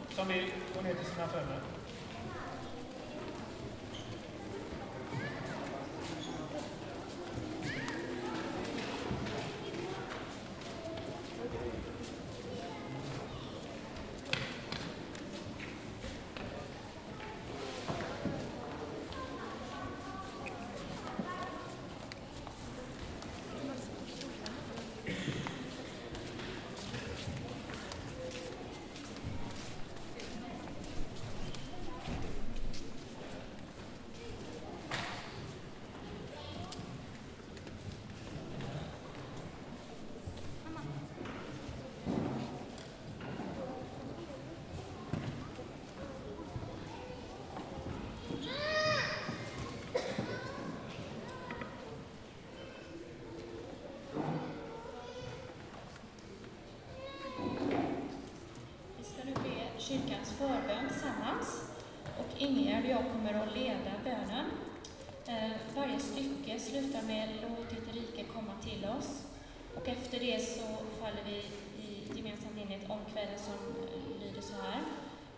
[0.09, 1.61] som vill gå ner till sina föräldrar.
[58.97, 61.71] Vi ska nu be kyrkans förbön tillsammans.
[62.19, 64.45] Och Ingegärd och jag kommer att leda bönen.
[65.25, 69.25] Eh, varje stycke slutar med Låt ditt rike komma till oss.
[69.75, 70.61] Och efter det så
[70.99, 71.35] faller vi
[71.83, 73.53] i gemensamt in i ett omkväde som
[74.21, 74.81] lyder så här.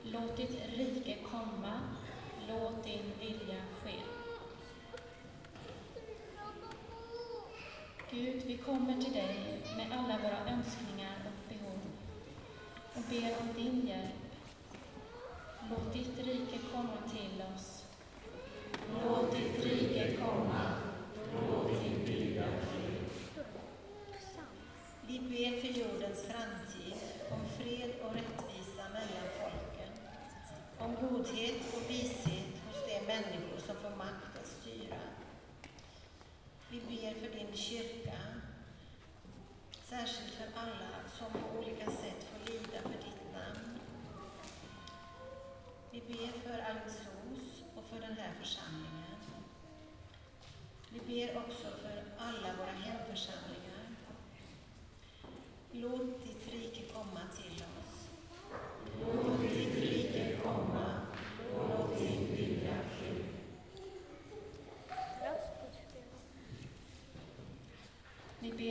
[0.03, 1.79] Låt ditt rike komma,
[2.49, 3.93] låt din vilja ske.
[8.11, 11.79] Gud, vi kommer till dig med alla våra önskningar och behov
[12.93, 14.22] och ber om din hjälp.
[15.93, 16.62] Ditt rike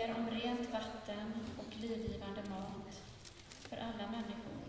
[0.03, 3.03] ber om rent vatten och livgivande mat
[3.69, 4.63] för alla människor.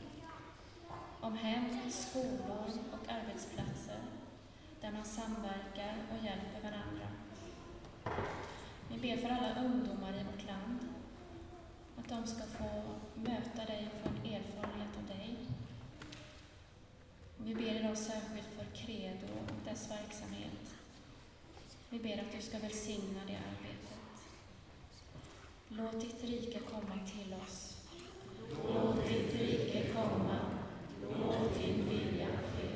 [1.22, 4.00] Om hem, skolor och arbetsplatser
[4.82, 7.08] där man samverkar och hjälper varandra.
[8.90, 10.80] Vi ber för alla ungdomar i vårt land
[11.98, 12.84] att de ska få
[13.16, 15.36] möta dig och få en erfarenhet av dig.
[17.38, 20.76] Vi ber idag särskilt för Credo och dess verksamhet.
[21.90, 23.33] Vi ber att du ska välsigna det.
[25.84, 27.78] Låt ditt rike komma till oss.
[28.68, 30.40] Låt ditt rike komma.
[31.02, 32.68] Låt din vilja ske.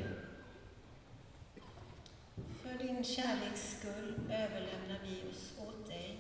[2.62, 6.20] För din kärleks skull överlämnar vi oss åt dig.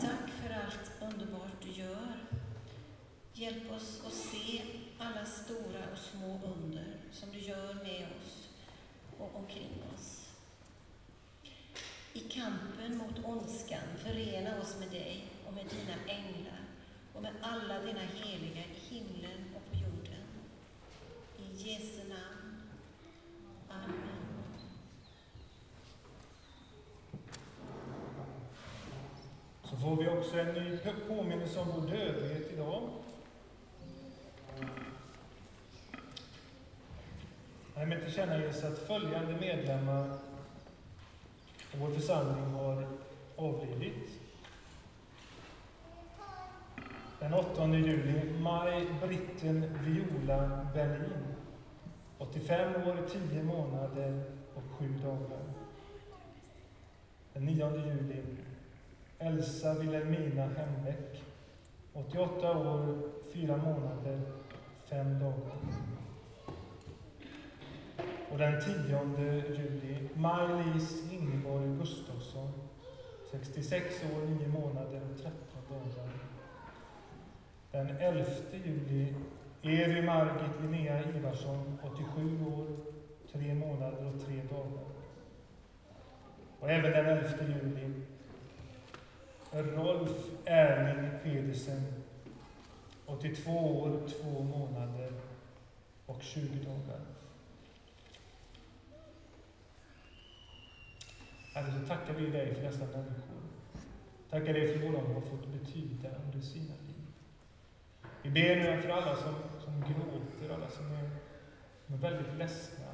[0.00, 2.26] Tack för allt underbart du gör.
[3.32, 4.62] Hjälp oss att se
[4.98, 8.48] alla stora och små under som du gör med oss
[9.18, 10.28] och omkring oss.
[12.12, 16.60] I kampen mot ondskan förena oss med dig och med dina änglar
[17.14, 20.24] och med alla dina heliga i himlen och på jorden.
[21.38, 22.62] I Jesu namn.
[23.68, 24.16] Amen.
[29.64, 30.78] Så får vi också en ny
[31.08, 32.88] påminnelse om vår dödlighet idag.
[37.74, 40.10] Härmed tillkännages att följande medlemmar
[41.72, 42.86] av vår församling har
[43.36, 44.25] avlidit.
[47.20, 51.24] Den 8 juli, Maj Britten Viola Berlin.
[52.18, 54.22] 85 år, 10 månader
[54.54, 55.42] och 7 dagar.
[57.32, 58.22] Den 9 juli,
[59.18, 61.22] Elsa Wilhelmina Hembäck.
[61.92, 62.98] 88 år,
[63.32, 64.20] 4 månader,
[64.84, 65.56] 5 dagar.
[68.30, 68.74] Och den 10
[69.58, 72.52] juli, Maj-Lis Ingeborg Gustafsson.
[73.30, 75.32] 66 år, 9 månader och 13
[75.70, 76.25] dagar.
[77.76, 78.24] Den 11
[78.64, 79.14] juli,
[79.62, 82.66] Evi Margit Linnea Ivarsson, 87 år,
[83.32, 84.84] 3 månader och 3 dagar.
[86.60, 87.92] Och även den 11 juli,
[89.52, 91.82] Rolf Erling Pedersen,
[93.06, 95.12] 82 år, 2 månader
[96.06, 97.00] och 20 dagar.
[101.54, 103.42] Herre, så tackar vi dig för dessa människor.
[104.30, 106.85] Tackar dig för vad de har fått betyda under sina liv.
[108.26, 111.10] Vi ber nu för alla som, som gråter, alla som är,
[111.86, 112.84] som är väldigt ledsna,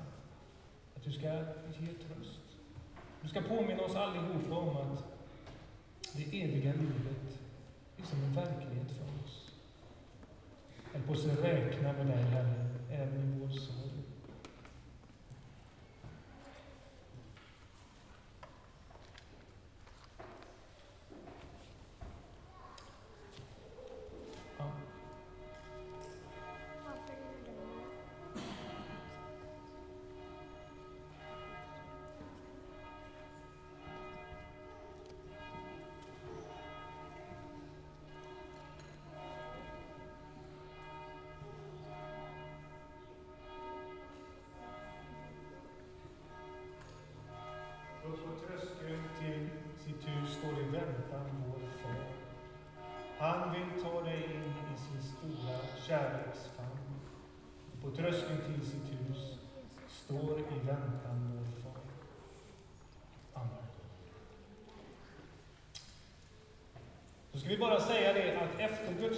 [0.97, 2.41] att du ska ge tröst.
[3.23, 5.05] Du ska påminna oss allihopa om att
[6.13, 7.39] det eviga livet
[7.97, 9.55] är som en verklighet för oss.
[10.93, 13.92] Hjälp oss att räkna med dig, Herre, även i vår sorg.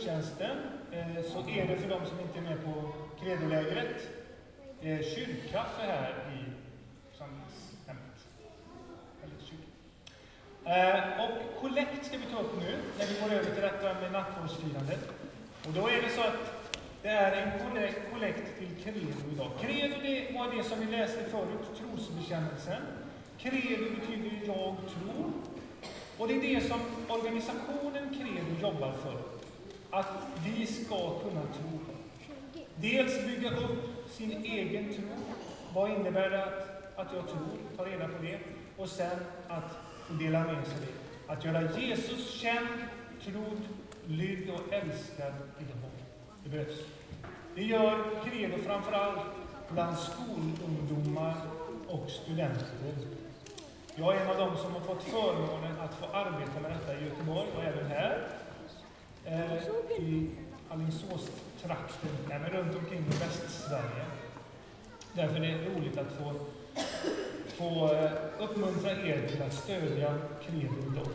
[0.04, 0.56] Gudstjänsten
[0.92, 2.92] eh, så är det för de som inte är med på
[3.22, 4.08] credolägret
[4.80, 6.44] eh, kyrkkaffe här i
[7.10, 8.16] församlingshemmet.
[10.64, 14.12] Eh, och kollekt ska vi ta upp nu, när vi går över till detta med
[14.12, 15.08] nattvardsfirandet.
[15.66, 19.50] Och då är det så att det är en kollekt, kollekt till credo idag.
[19.60, 22.82] Credo det var det som vi läste förut, trosbekännelsen.
[23.38, 25.32] Credo betyder jag tror.
[26.18, 29.33] Och det är det som organisationen Credo jobbar för.
[29.94, 30.06] Att
[30.44, 31.78] vi ska kunna tro.
[32.76, 35.08] Dels bygga upp sin egen tro.
[35.74, 37.58] Vad innebär det att, att jag tror?
[37.76, 38.38] Ta reda på det.
[38.76, 39.18] Och sen
[39.48, 39.78] att
[40.20, 41.32] dela med sig det.
[41.32, 42.68] Att göra Jesus känd,
[43.24, 43.62] trodd,
[44.06, 45.90] lydd och älskad i idag.
[46.44, 46.78] Det behövs.
[47.54, 49.20] Det gör Credo framförallt
[49.68, 51.34] bland skolungdomar
[51.88, 52.94] och studenter.
[53.94, 57.04] Jag är en av dem som har fått förmånen att få arbeta med detta i
[57.04, 58.28] Göteborg och även här.
[59.26, 59.56] Eh,
[59.98, 60.30] I
[60.68, 64.04] Alingsåstrakten, även runt omkring i Västsverige.
[65.12, 66.32] Därför är det roligt att få,
[67.46, 70.14] få eh, uppmuntra er till att stödja
[70.46, 71.08] Credo.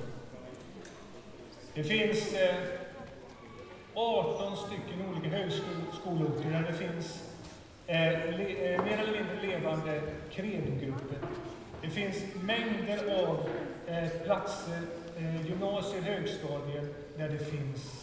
[1.74, 2.56] Det finns eh,
[3.94, 7.24] 18 stycken olika högskoleorter där det finns
[7.88, 10.02] eh, le, eh, mer eller mindre levande
[10.32, 11.18] Kredogrupper.
[11.82, 13.50] Det finns mängder av
[13.88, 14.82] eh, platser,
[15.18, 16.88] eh, gymnasier, högstadier,
[17.18, 17.99] där det finns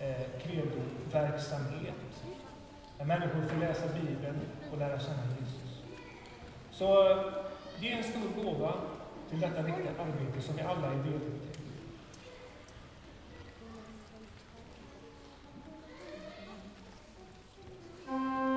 [0.00, 1.94] eh, Credo-verksamhet.
[2.98, 4.40] Där människor får läsa Bibeln
[4.72, 5.82] och lära känna Jesus.
[6.70, 7.04] Så
[7.80, 8.72] det ge en stor gåva
[9.30, 11.64] till detta viktiga arbete som vi alla är delaktiga i.
[18.06, 18.53] Thank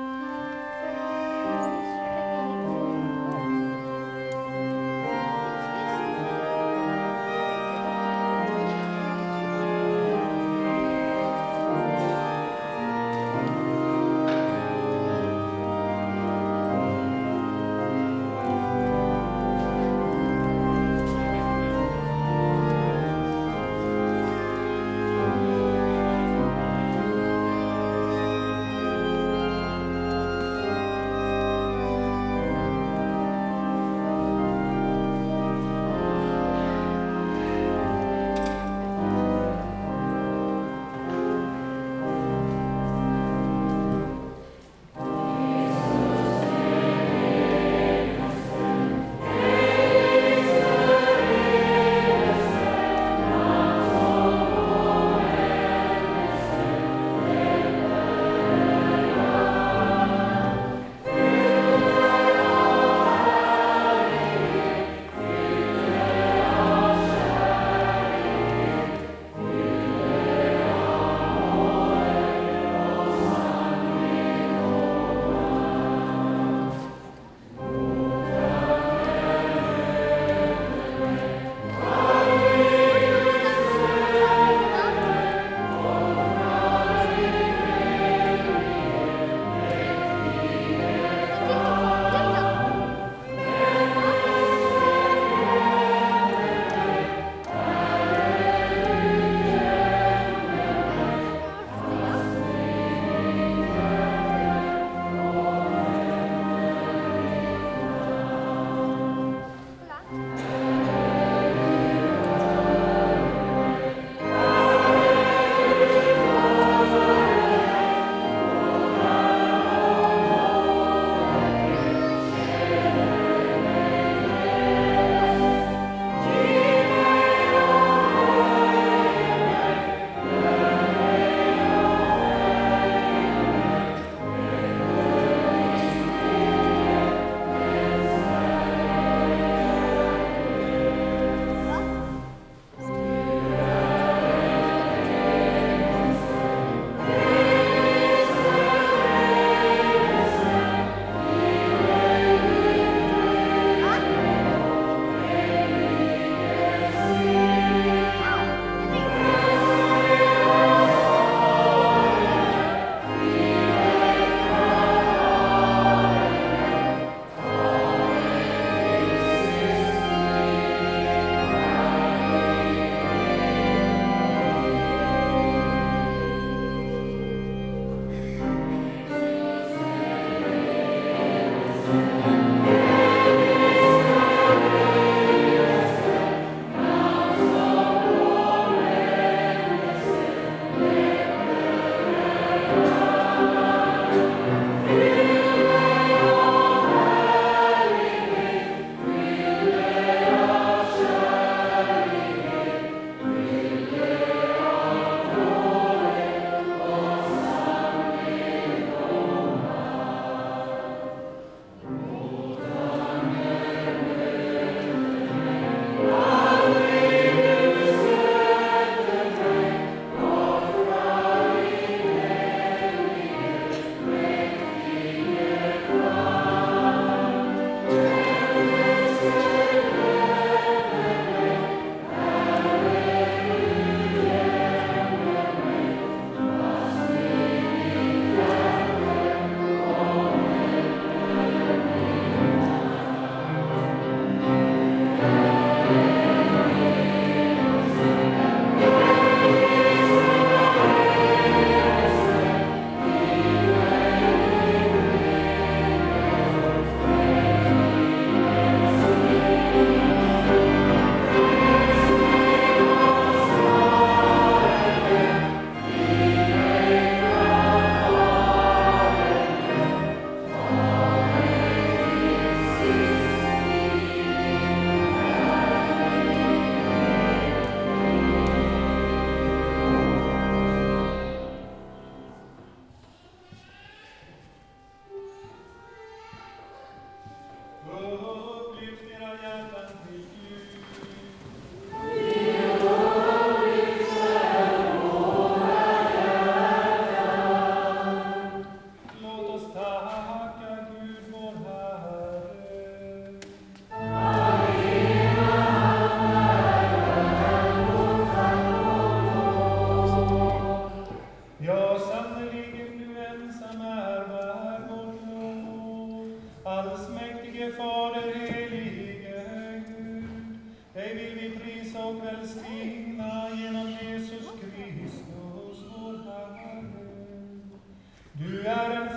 [328.68, 329.17] är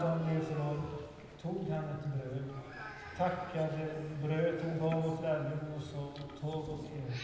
[0.00, 0.82] Den blev förrådd
[1.42, 2.54] tog han ett bröd
[3.16, 7.14] tackade, bröt och gav åt lärjungarna och sa, tag och ät.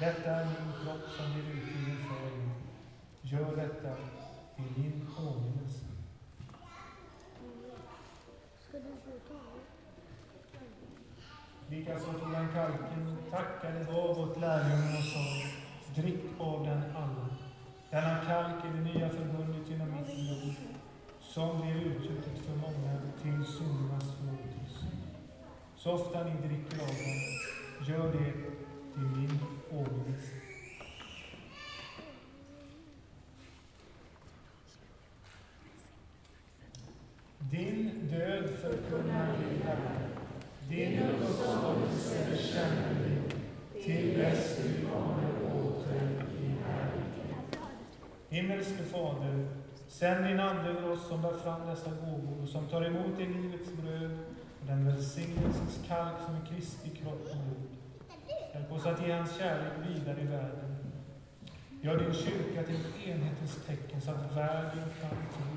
[0.00, 2.50] Detta är min kropp som blir utgiven för er.
[3.22, 3.96] Gör detta
[4.56, 5.86] i min åminnelse.
[11.68, 17.26] Likaså tog han kalken, tackade, gav åt lärjungarna och sa, drick av den alla.
[17.90, 20.71] Denna kalk är det nya förbundet genom mitt blod,
[21.34, 24.86] som blir utgjutet för många till syndernas förlåtelse.
[25.76, 28.32] Så ofta ni dricker av den, gör det
[28.94, 29.38] till min
[29.70, 30.32] åminnelse.
[37.38, 40.08] Din död förkunnar vi, Herre.
[40.68, 47.58] Din uppståndelse bekänner vi, till dess du kommer åter i härlighet.
[48.28, 49.61] Himmelske Fader,
[49.92, 53.24] sänd din Ande över oss som bär fram dessa gåvor och som tar emot det
[53.24, 54.18] livets bröd
[54.60, 57.70] och den välsignelsens kalk som är Kristi kropp och blod.
[58.54, 60.76] Hjälp oss att ge hans kärlek vidare i världen.
[61.80, 65.56] Gör din kyrka till ett enhetens tecken så att världen kan tro.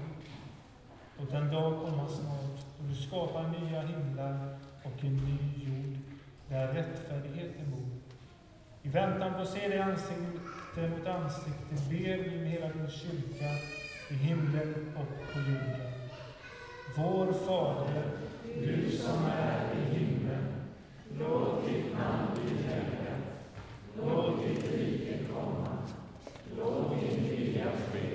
[1.20, 5.98] Låt den dag komma snart då du skapar nya himlar och en ny jord
[6.50, 7.90] där rättfärdigheten bor.
[8.82, 13.50] I väntan på att se dig ansikte mot ansikte ber vi med hela din kyrka
[14.10, 15.92] i himlen och på jorden.
[16.96, 18.04] Vår Fader,
[18.60, 20.46] du som är i himlen.
[21.20, 23.24] Låt ditt namn bli helgat.
[23.98, 25.78] Låt ditt rike komma.
[26.58, 28.10] Låt din vilja ske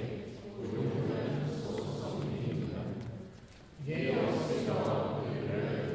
[0.57, 2.95] på jorden så som i himlen.
[3.85, 5.91] Ge oss idag vårt bröd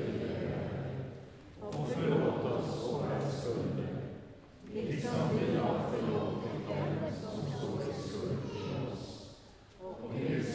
[1.61, 3.97] och förlåt oss våra skulder,
[4.73, 6.34] liksom vi har förlåtit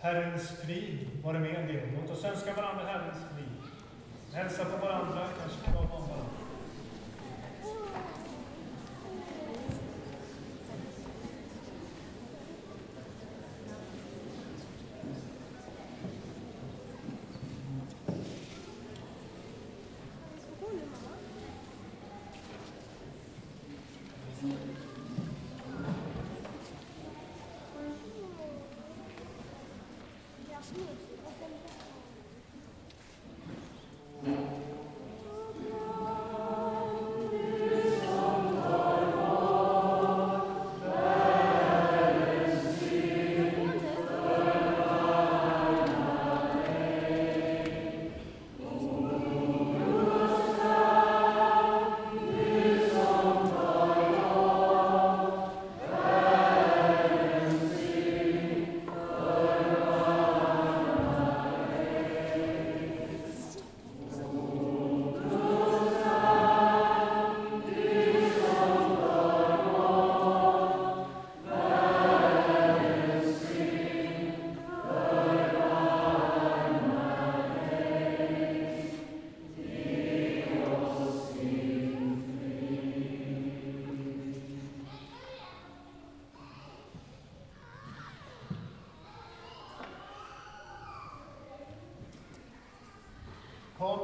[0.00, 1.82] Herrens frid vare med er.
[1.96, 3.56] Låt oss önska varandra Herrens frid.
[4.32, 6.39] Hälsa på varandra, kanske krama om varandra.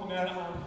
[0.07, 0.66] Kom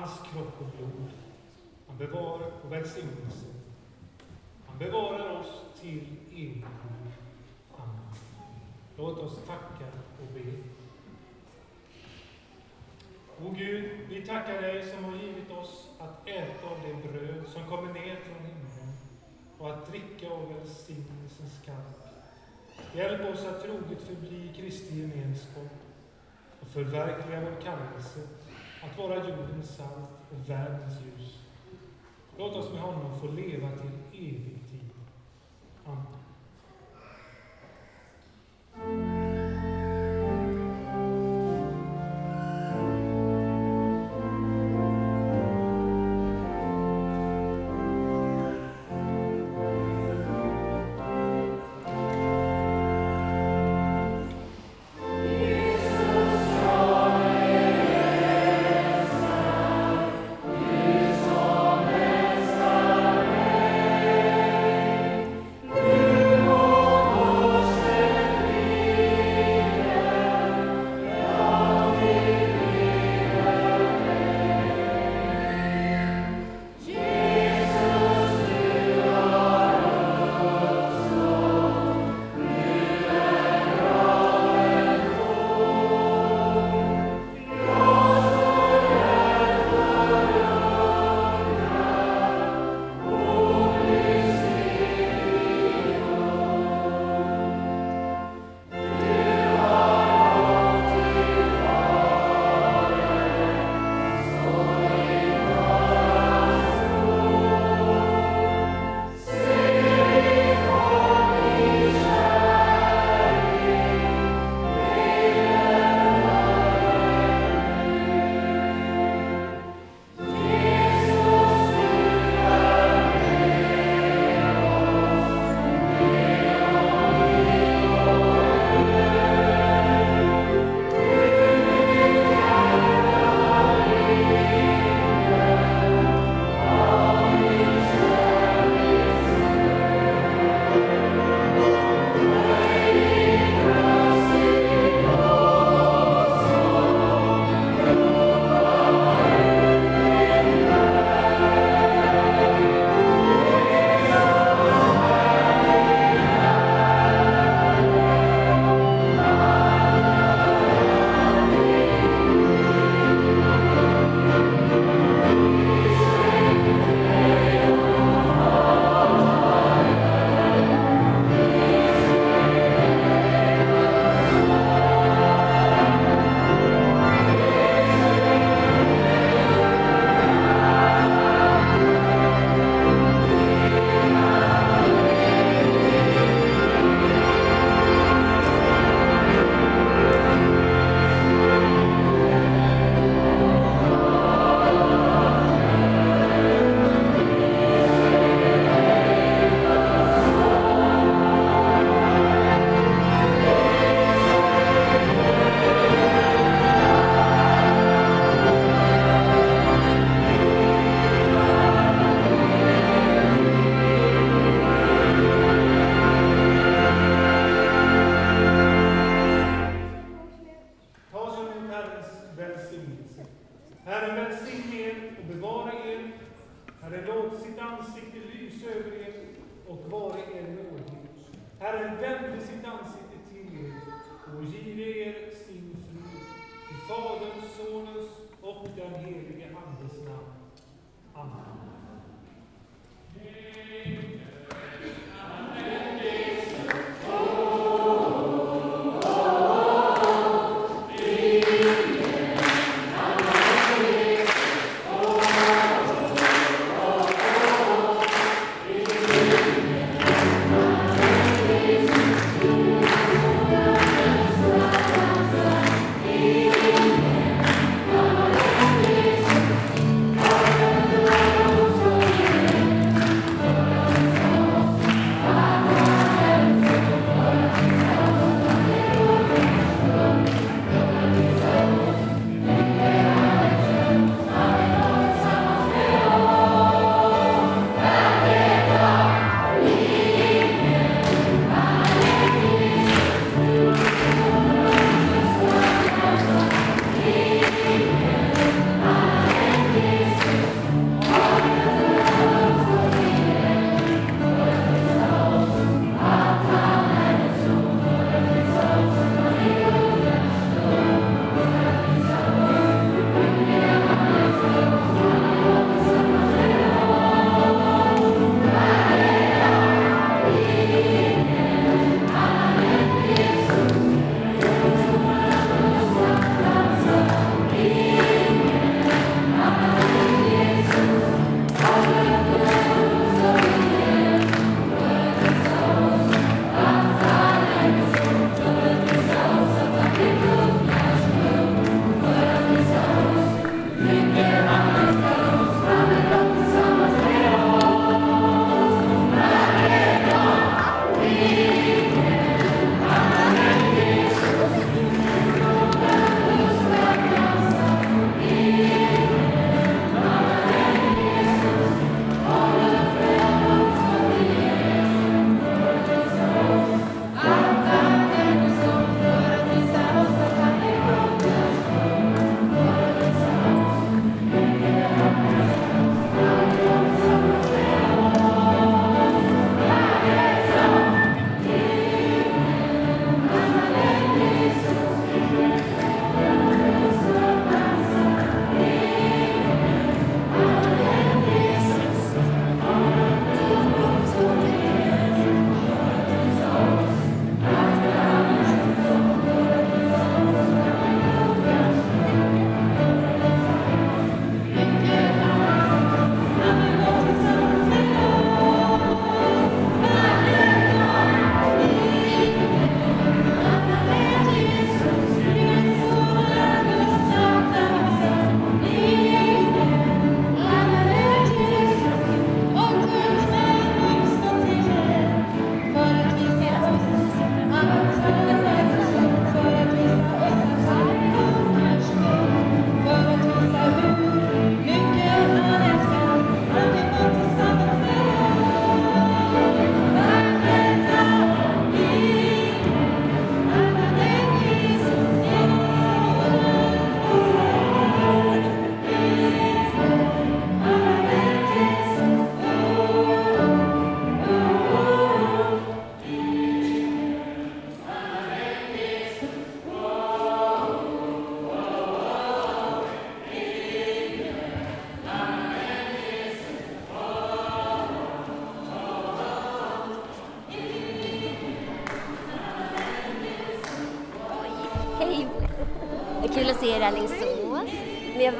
[0.00, 1.10] hans kropp och blod.
[1.88, 3.46] Han bevarar och välsignelse.
[4.66, 6.64] Han bevarar oss till evig.
[7.76, 8.14] Amen.
[8.96, 9.86] Låt oss tacka
[10.20, 10.52] och be.
[13.42, 17.66] O Gud, vi tackar dig som har givit oss att äta av det bröd som
[17.68, 18.96] kommer ner från himlen
[19.58, 22.14] och att dricka av välsignelsens kalk.
[22.94, 25.72] Hjälp oss att troget förbli i Kristi gemenskap
[26.60, 28.20] och förverkliga vår kallelse
[28.82, 31.38] att vara jordens salt och världens ljus.
[32.38, 34.90] Låt oss med honom få leva till evig tid.
[35.84, 36.19] Amen.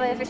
[0.02, 0.29] Alingsås.